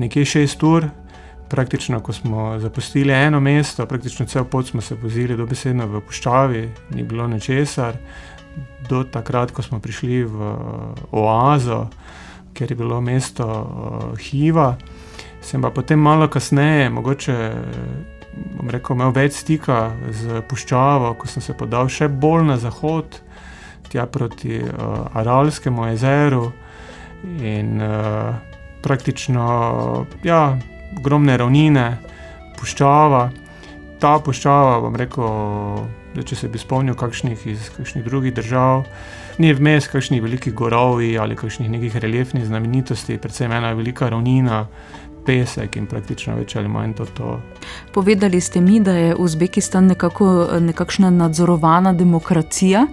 nekje 0.02 0.26
šest 0.36 0.64
ur. 0.64 0.90
Praktično, 1.46 2.00
ko 2.02 2.14
smo 2.14 2.56
zapustili 2.60 3.14
eno 3.14 3.40
mesto, 3.40 3.86
praktično 3.86 4.26
cel 4.26 4.48
pot 4.50 4.66
smo 4.66 4.82
se 4.82 4.98
vozili 4.98 5.38
dobesedno 5.38 5.86
v 5.88 6.02
puščavi, 6.08 6.64
ni 6.98 7.06
bilo 7.06 7.28
ničesar, 7.30 8.00
do 8.90 9.04
takrat, 9.04 9.52
ko 9.52 9.62
smo 9.66 9.80
prišli 9.80 10.24
v 10.24 10.52
Oazo, 11.12 11.86
kjer 12.54 12.72
je 12.72 12.78
bilo 12.80 13.02
mesto 13.02 13.48
Hiva. 14.20 14.76
Sem 15.42 15.62
pa 15.62 15.70
potem 15.70 16.00
malo 16.00 16.28
kasneje, 16.28 16.90
mogoče 16.90 17.36
bom 18.36 18.70
rekel, 18.72 18.98
imel 18.98 19.14
več 19.16 19.40
stika 19.44 19.94
z 20.12 20.42
puščavo, 20.50 21.14
ko 21.20 21.30
sem 21.30 21.44
se 21.44 21.56
podal 21.58 21.90
še 21.92 22.10
bolj 22.10 22.48
na 22.50 22.58
zahod, 22.60 23.20
tja 23.92 24.08
proti 24.12 24.60
uh, 24.60 25.06
Aralskemu 25.16 25.92
jezeru 25.92 26.50
in 27.40 27.80
uh, 27.82 28.36
praktično, 28.84 29.46
ja, 30.26 30.58
ogromne 30.98 31.38
ravnine, 31.38 31.88
puščava. 32.60 33.30
Ta 34.02 34.18
puščava, 34.22 34.80
bom 34.84 34.98
rekel, 35.00 35.86
da 36.16 36.24
če 36.24 36.36
se 36.36 36.48
bi 36.48 36.60
spomnil 36.62 36.96
kakšnih 36.96 37.48
iz 37.52 37.70
kakšnih 37.76 38.06
drugih 38.06 38.34
držav, 38.34 38.86
ni 39.38 39.52
vmes 39.54 39.90
kakšnih 39.92 40.24
velikih 40.24 40.54
gorovi 40.56 41.18
ali 41.20 41.36
kakšnih 41.36 41.70
nekih 41.70 41.98
reliefnih 42.00 42.46
znamenitosti, 42.48 43.18
predvsem 43.20 43.52
ena 43.52 43.74
velika 43.76 44.10
ravnina, 44.10 44.66
pesek 45.26 45.76
in 45.80 45.88
praktično 45.90 46.38
več 46.38 46.56
ali 46.60 46.70
manj 46.72 46.94
to. 47.00 47.06
to. 47.18 47.32
Povedali 47.94 48.42
ste 48.42 48.62
mi, 48.62 48.80
da 48.80 48.94
je 48.94 49.16
Uzbekistan 49.16 49.90
nekako 49.90 50.60
nekakšna 50.62 51.10
nadzorovana 51.10 51.94
demokracija, 51.94 52.86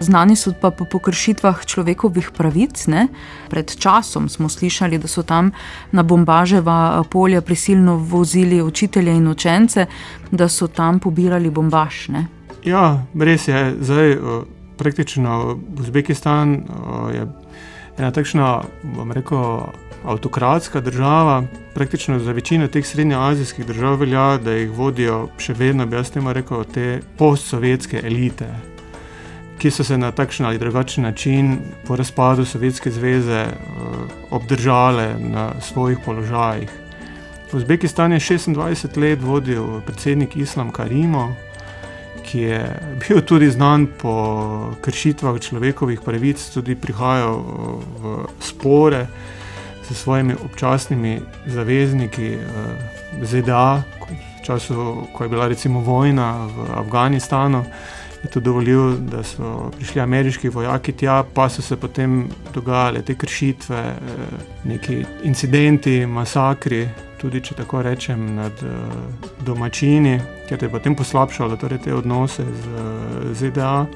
znani 0.00 0.36
so 0.36 0.52
pa 0.60 0.70
po 0.70 0.84
pokršitvah 0.90 1.64
človekovih 1.66 2.30
pravic. 2.36 2.86
Ne? 2.92 3.06
Pred 3.50 3.76
časom 3.78 4.28
smo 4.28 4.50
slišali, 4.52 4.98
da 4.98 5.08
so 5.08 5.22
tam 5.22 5.52
na 5.92 6.02
bombaževa 6.02 7.04
polja 7.10 7.40
prisilno 7.40 7.96
vozili 7.96 8.62
učitelje 8.62 9.16
in 9.16 9.28
učence, 9.28 9.86
da 10.30 10.48
so 10.48 10.66
tam 10.66 11.00
pobirali 11.00 11.50
bombaž. 11.50 12.08
Ne? 12.08 12.26
Ja, 12.66 13.06
res 13.14 13.48
je. 13.48 13.74
Zdaj, 13.80 14.16
praktično 14.76 15.58
Uzbekistan 15.78 16.64
je 17.14 17.26
ena 17.98 18.10
takšna, 18.10 18.64
bom 18.82 19.12
rekel, 19.14 19.70
avtokratska 20.02 20.80
država. 20.80 21.44
Praktično 21.74 22.18
za 22.18 22.32
večino 22.32 22.66
teh 22.68 22.86
srednjeazijskih 22.86 23.66
držav 23.66 24.00
velja, 24.02 24.38
da 24.42 24.56
jih 24.58 24.74
vodijo 24.74 25.28
še 25.38 25.54
vedno, 25.54 25.86
bi 25.86 25.94
jaz 25.96 26.10
temu 26.10 26.34
rekel, 26.34 26.64
te 26.74 27.00
postsovjetske 27.18 28.02
elite, 28.02 28.50
ki 29.62 29.70
so 29.70 29.86
se 29.86 29.98
na 29.98 30.10
takšen 30.10 30.50
ali 30.50 30.58
drugačen 30.58 31.06
način 31.06 31.58
po 31.86 31.96
razpadu 31.96 32.44
Sovjetske 32.44 32.90
zveze 32.90 33.46
obdržale 34.30 35.14
na 35.22 35.52
svojih 35.60 36.02
položajih. 36.04 36.70
Uzbekistan 37.52 38.12
je 38.12 38.18
26 38.18 38.98
let 38.98 39.22
vodil 39.22 39.80
predsednik 39.86 40.36
Islam 40.36 40.74
Karimov, 40.74 41.30
ki 42.26 42.40
je 42.40 42.60
bil 43.00 43.22
tudi 43.22 43.50
znan 43.50 43.86
po 43.98 44.14
kršitvah 44.82 45.38
človekovih 45.40 46.00
pravic, 46.02 46.42
tudi 46.54 46.74
prihajal 46.74 47.38
v 48.02 48.26
spore 48.42 49.06
s 49.86 49.94
svojimi 49.94 50.34
občasnimi 50.34 51.20
zavezniki 51.46 52.34
v 53.20 53.26
ZDA, 53.26 53.84
v 54.10 54.42
času, 54.42 55.06
ko 55.14 55.24
je 55.24 55.28
bila 55.28 55.48
recimo 55.48 55.80
vojna 55.80 56.50
v 56.50 56.58
Afganistanu. 56.74 57.64
Je 58.22 58.30
to 58.30 58.40
dovolil, 58.40 58.96
da 58.98 59.22
so 59.22 59.70
prišli 59.76 60.00
ameriški 60.00 60.48
vojaki 60.48 60.92
tja, 60.92 61.22
pa 61.34 61.48
so 61.48 61.62
se 61.62 61.76
potem 61.76 62.26
dogajale 62.54 63.02
te 63.02 63.14
kršitve, 63.14 63.82
neki 64.64 65.04
incidenti, 65.22 66.06
masakri, 66.06 66.88
tudi 67.20 67.40
če 67.40 67.54
tako 67.62 67.82
rečem, 67.82 68.34
nad 68.36 68.60
domačini, 69.46 70.18
ki 70.48 70.58
je 70.60 70.70
potem 70.70 70.96
poslabšalo 70.96 71.56
torej 71.56 71.84
te 71.86 71.94
odnose 71.94 72.44
z 72.44 72.66
ZDA. 73.34 73.86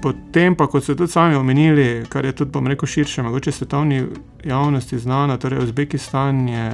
Potem 0.00 0.56
pa, 0.56 0.64
kot 0.66 0.82
ste 0.82 0.96
tudi 0.96 1.12
sami 1.12 1.36
omenili, 1.36 2.06
kar 2.08 2.24
je 2.24 2.32
tudi, 2.32 2.50
bom 2.54 2.66
rekel, 2.66 2.88
širše, 2.88 3.22
mogoče 3.22 3.52
svetovni 3.52 4.04
javnosti 4.44 4.98
znano, 4.98 5.36
torej 5.36 5.60
Uzbekistan 5.66 6.48
je 6.48 6.70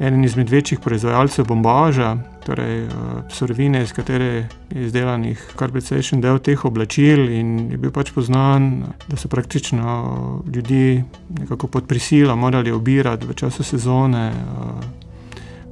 eden 0.00 0.24
izmed 0.24 0.50
večjih 0.50 0.80
proizvajalcev 0.80 1.46
bombaža, 1.46 2.16
torej 2.46 2.88
surovine, 3.30 3.82
iz 3.82 3.92
katere 3.92 4.24
je 4.24 4.48
izdelanih 4.86 5.40
kar 5.56 5.72
precejšen 5.72 6.20
del 6.20 6.38
teh 6.38 6.64
oblačil 6.64 7.28
in 7.32 7.70
je 7.70 7.78
bil 7.78 7.92
pač 7.94 8.10
poznan, 8.12 8.84
da 9.08 9.16
so 9.16 9.28
praktično 9.28 10.42
ljudi 10.54 11.04
nekako 11.38 11.66
pod 11.66 11.86
prisilo 11.88 12.36
morali 12.36 12.72
obirati 12.72 13.26
v 13.26 13.34
času 13.34 13.62
sezone 13.62 14.32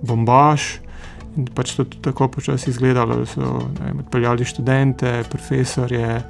bombaž. 0.02 0.78
In 1.36 1.46
pač 1.48 1.72
to 1.76 1.84
tako 1.84 2.28
počasi 2.28 2.70
izgledalo, 2.70 3.16
da 3.22 3.26
so 3.26 3.54
odpeljali 3.98 4.44
študente, 4.44 5.22
profesorje 5.30 6.22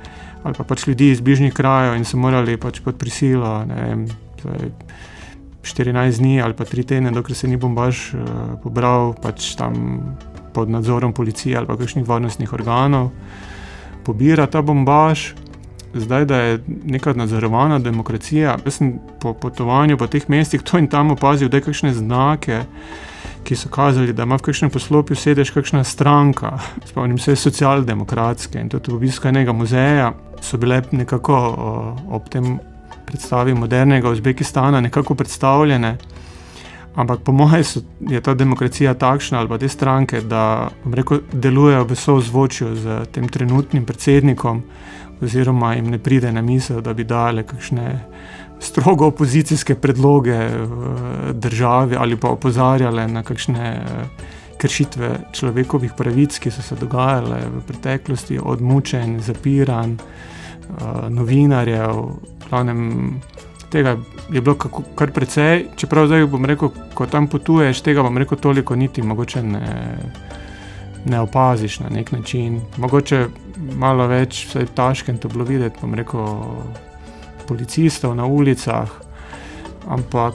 ali 0.42 0.54
pa 0.58 0.64
pač 0.64 0.86
ljudi 0.86 1.10
iz 1.10 1.20
bližnjih 1.20 1.52
krajev 1.54 1.96
in 1.96 2.04
so 2.04 2.18
morali 2.18 2.56
pač 2.56 2.80
pod 2.82 2.96
prisilo. 2.98 3.64
Vem, 3.68 4.06
14 5.62 6.18
dni 6.18 6.42
ali 6.42 6.54
pa 6.54 6.64
3 6.64 6.84
tedne, 6.84 7.12
dokler 7.14 7.36
se 7.36 7.48
ni 7.48 7.56
bombaž 7.56 8.14
uh, 8.14 8.24
pobral, 8.62 9.14
pač 9.22 9.54
tam 9.56 10.00
pod 10.52 10.68
nadzorom 10.68 11.12
policije 11.12 11.56
ali 11.56 11.66
pa 11.66 11.76
kakšnih 11.76 12.08
varnostnih 12.08 12.52
organov, 12.52 13.10
pobira 14.04 14.46
ta 14.46 14.62
bombaž. 14.62 15.32
Zdaj, 15.92 16.24
da 16.24 16.36
je 16.40 16.60
neka 16.88 17.12
nadzorovana 17.12 17.76
demokracija, 17.78 18.56
jaz 18.64 18.78
sem 18.80 18.94
po 19.20 19.34
potovanju 19.36 19.98
po 20.00 20.06
teh 20.08 20.24
mestih 20.28 20.62
to 20.64 20.80
in 20.80 20.88
tam 20.88 21.12
opazil, 21.12 21.50
da 21.52 21.60
je 21.60 21.66
kakšne 21.68 21.92
znake 21.94 22.62
ki 23.44 23.56
so 23.56 23.68
kazali, 23.68 24.12
da 24.12 24.22
ima 24.22 24.36
v 24.36 24.46
kakšnem 24.46 24.70
poslopju 24.70 25.16
sedež 25.16 25.50
kakšna 25.50 25.84
stranka, 25.84 26.58
spomnim 26.90 27.18
se 27.18 27.36
socialdemokratske 27.36 28.60
in 28.60 28.68
tudi 28.68 28.92
v 28.92 29.00
obisku 29.00 29.28
enega 29.28 29.52
muzeja 29.52 30.12
so 30.42 30.58
bile 30.58 30.82
nekako 30.90 31.38
ob 32.10 32.28
tem 32.30 32.58
predstavi 33.06 33.54
modernega 33.54 34.10
Uzbekistana 34.10 34.80
nekako 34.80 35.14
predstavljene. 35.14 35.96
Ampak 36.94 37.20
po 37.24 37.32
mojem 37.32 37.64
je 38.00 38.20
ta 38.20 38.34
demokracija 38.34 38.94
takšna 38.94 39.38
ali 39.38 39.48
pa 39.48 39.58
te 39.58 39.68
stranke, 39.68 40.20
da 40.20 40.68
rekel, 40.92 41.20
delujejo 41.32 41.84
v 41.84 41.96
sozvočju 41.96 42.74
z 42.76 42.98
tem 43.12 43.28
trenutnim 43.28 43.84
predsednikom, 43.84 44.62
oziroma 45.22 45.74
jim 45.74 45.90
ne 45.90 45.98
pride 45.98 46.32
na 46.32 46.42
misel, 46.42 46.80
da 46.80 46.92
bi 46.92 47.04
dale 47.04 47.46
kakšne 47.48 48.00
strogo 48.60 49.06
opozicijske 49.06 49.74
predloge 49.74 50.38
državi 51.32 51.96
ali 51.98 52.16
pa 52.16 52.28
opozarjale 52.28 53.08
na 53.08 53.22
kakšne 53.22 53.84
kršitve 54.62 55.08
človekovih 55.32 55.92
pravic, 55.98 56.38
ki 56.38 56.50
so 56.50 56.62
se 56.62 56.76
dogajale 56.78 57.40
v 57.50 57.62
preteklosti, 57.66 58.38
od 58.38 58.60
mučenj, 58.60 59.18
zapiranj, 59.26 59.96
novinarjev. 61.10 62.02
Planem, 62.48 63.20
tega 63.72 63.96
je 64.32 64.40
bilo 64.40 64.56
kar 64.94 65.12
precej, 65.12 65.66
čeprav 65.76 66.06
zdaj 66.06 66.26
bom 66.26 66.44
rekel, 66.44 66.72
ko 66.94 67.06
tam 67.06 67.28
potuješ, 67.32 67.80
tega 67.82 68.04
bom 68.04 68.18
rekel 68.18 68.38
toliko 68.38 68.76
niti 68.76 69.02
mogoče 69.02 69.42
ne. 69.42 69.68
Ne 71.02 71.18
opaziš 71.18 71.80
na 71.80 71.88
nek 71.90 72.12
način, 72.12 72.60
mogoče 72.78 73.24
malo 73.74 74.04
več, 74.06 74.44
vsaj 74.46 74.68
taškem 74.74 75.16
to 75.18 75.26
bilo 75.28 75.42
videti, 75.44 75.80
bom 75.82 75.96
rekel, 75.98 76.28
policistov 77.48 78.14
na 78.14 78.26
ulicah. 78.26 78.90
Ampak 79.88 80.34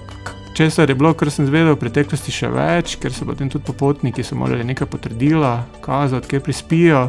česar 0.58 0.90
je 0.90 0.96
bilo, 0.96 1.14
kar 1.14 1.32
sem 1.32 1.48
zvedel 1.48 1.76
v 1.76 1.82
preteklosti, 1.82 2.34
še 2.34 2.50
več, 2.52 2.98
ker 3.02 3.14
so 3.14 3.26
potem 3.30 3.50
tudi 3.50 3.68
popotniki 3.68 4.26
morali 4.36 4.66
nekaj 4.68 4.90
potrdila, 4.92 5.54
kazati, 5.82 6.28
kje 6.28 6.44
prispijo. 6.44 7.04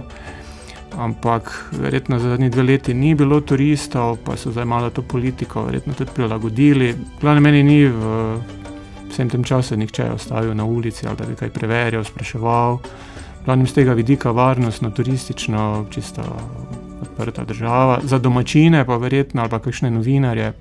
Ampak 0.99 1.71
verjetno 1.79 2.19
za 2.19 2.29
zadnji 2.29 2.51
dve 2.51 2.63
leti 2.63 2.95
ni 2.95 3.15
bilo 3.15 3.41
turistov, 3.41 4.17
pa 4.25 4.37
so 4.37 4.51
zdaj 4.51 4.65
malo 4.65 4.91
to 4.91 5.03
politiko 5.03 5.63
verjetno 5.63 5.95
tudi 5.95 6.11
prilagodili. 6.15 6.95
Glavno 7.21 7.41
meni 7.41 7.63
ni 7.63 7.85
v 7.87 8.39
vsem 9.11 9.31
tem 9.31 9.45
času 9.45 9.77
nihče 9.77 10.11
ostavil 10.15 10.55
na 10.55 10.65
ulici 10.65 11.07
ali 11.07 11.17
da 11.17 11.27
bi 11.27 11.37
kaj 11.39 11.51
preverjal, 11.51 12.05
spraševal. 12.05 12.79
Glavno 13.45 13.67
z 13.67 13.73
tega 13.73 13.93
vidika 13.93 14.31
varnostno, 14.31 14.91
turistično, 14.91 15.87
čisto 15.91 16.23
odprta 17.03 17.45
država, 17.45 18.01
za 18.03 18.19
domačine 18.19 18.85
pa 18.85 18.97
verjetno 18.97 19.43
ali 19.43 19.51
pa 19.51 19.59
kakšne 19.59 19.91
novinarje, 19.91 20.53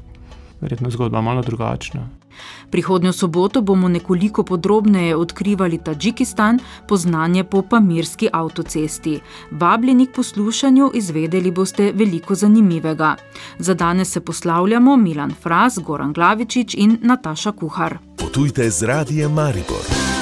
verjetno 0.61 0.89
zgodba 0.89 1.21
malo 1.21 1.41
drugačna. 1.41 2.07
Prihodnjo 2.71 3.13
soboto 3.13 3.61
bomo 3.61 3.89
nekoliko 3.89 4.43
podrobneje 4.43 5.15
odkrivali 5.15 5.77
Tadžikistan, 5.77 6.59
poznanje 6.87 7.43
po 7.43 7.61
Pamirski 7.61 8.29
avtocesti. 8.33 9.19
Vabljeni 9.51 10.05
k 10.05 10.13
poslušanju, 10.13 10.91
izvedeli 10.93 11.51
boste 11.51 11.91
veliko 11.95 12.35
zanimivega. 12.35 13.15
Za 13.59 13.73
danes 13.73 14.11
se 14.11 14.19
poslavljamo 14.19 14.95
Milan 14.95 15.33
Fras, 15.43 15.79
Goran 15.79 16.13
Glavičič 16.13 16.75
in 16.75 16.97
Nataša 17.01 17.51
Kuhar. 17.51 17.97
Potujte 18.17 18.69
z 18.69 18.83
radijem 18.83 19.31
Maribor. 19.31 20.16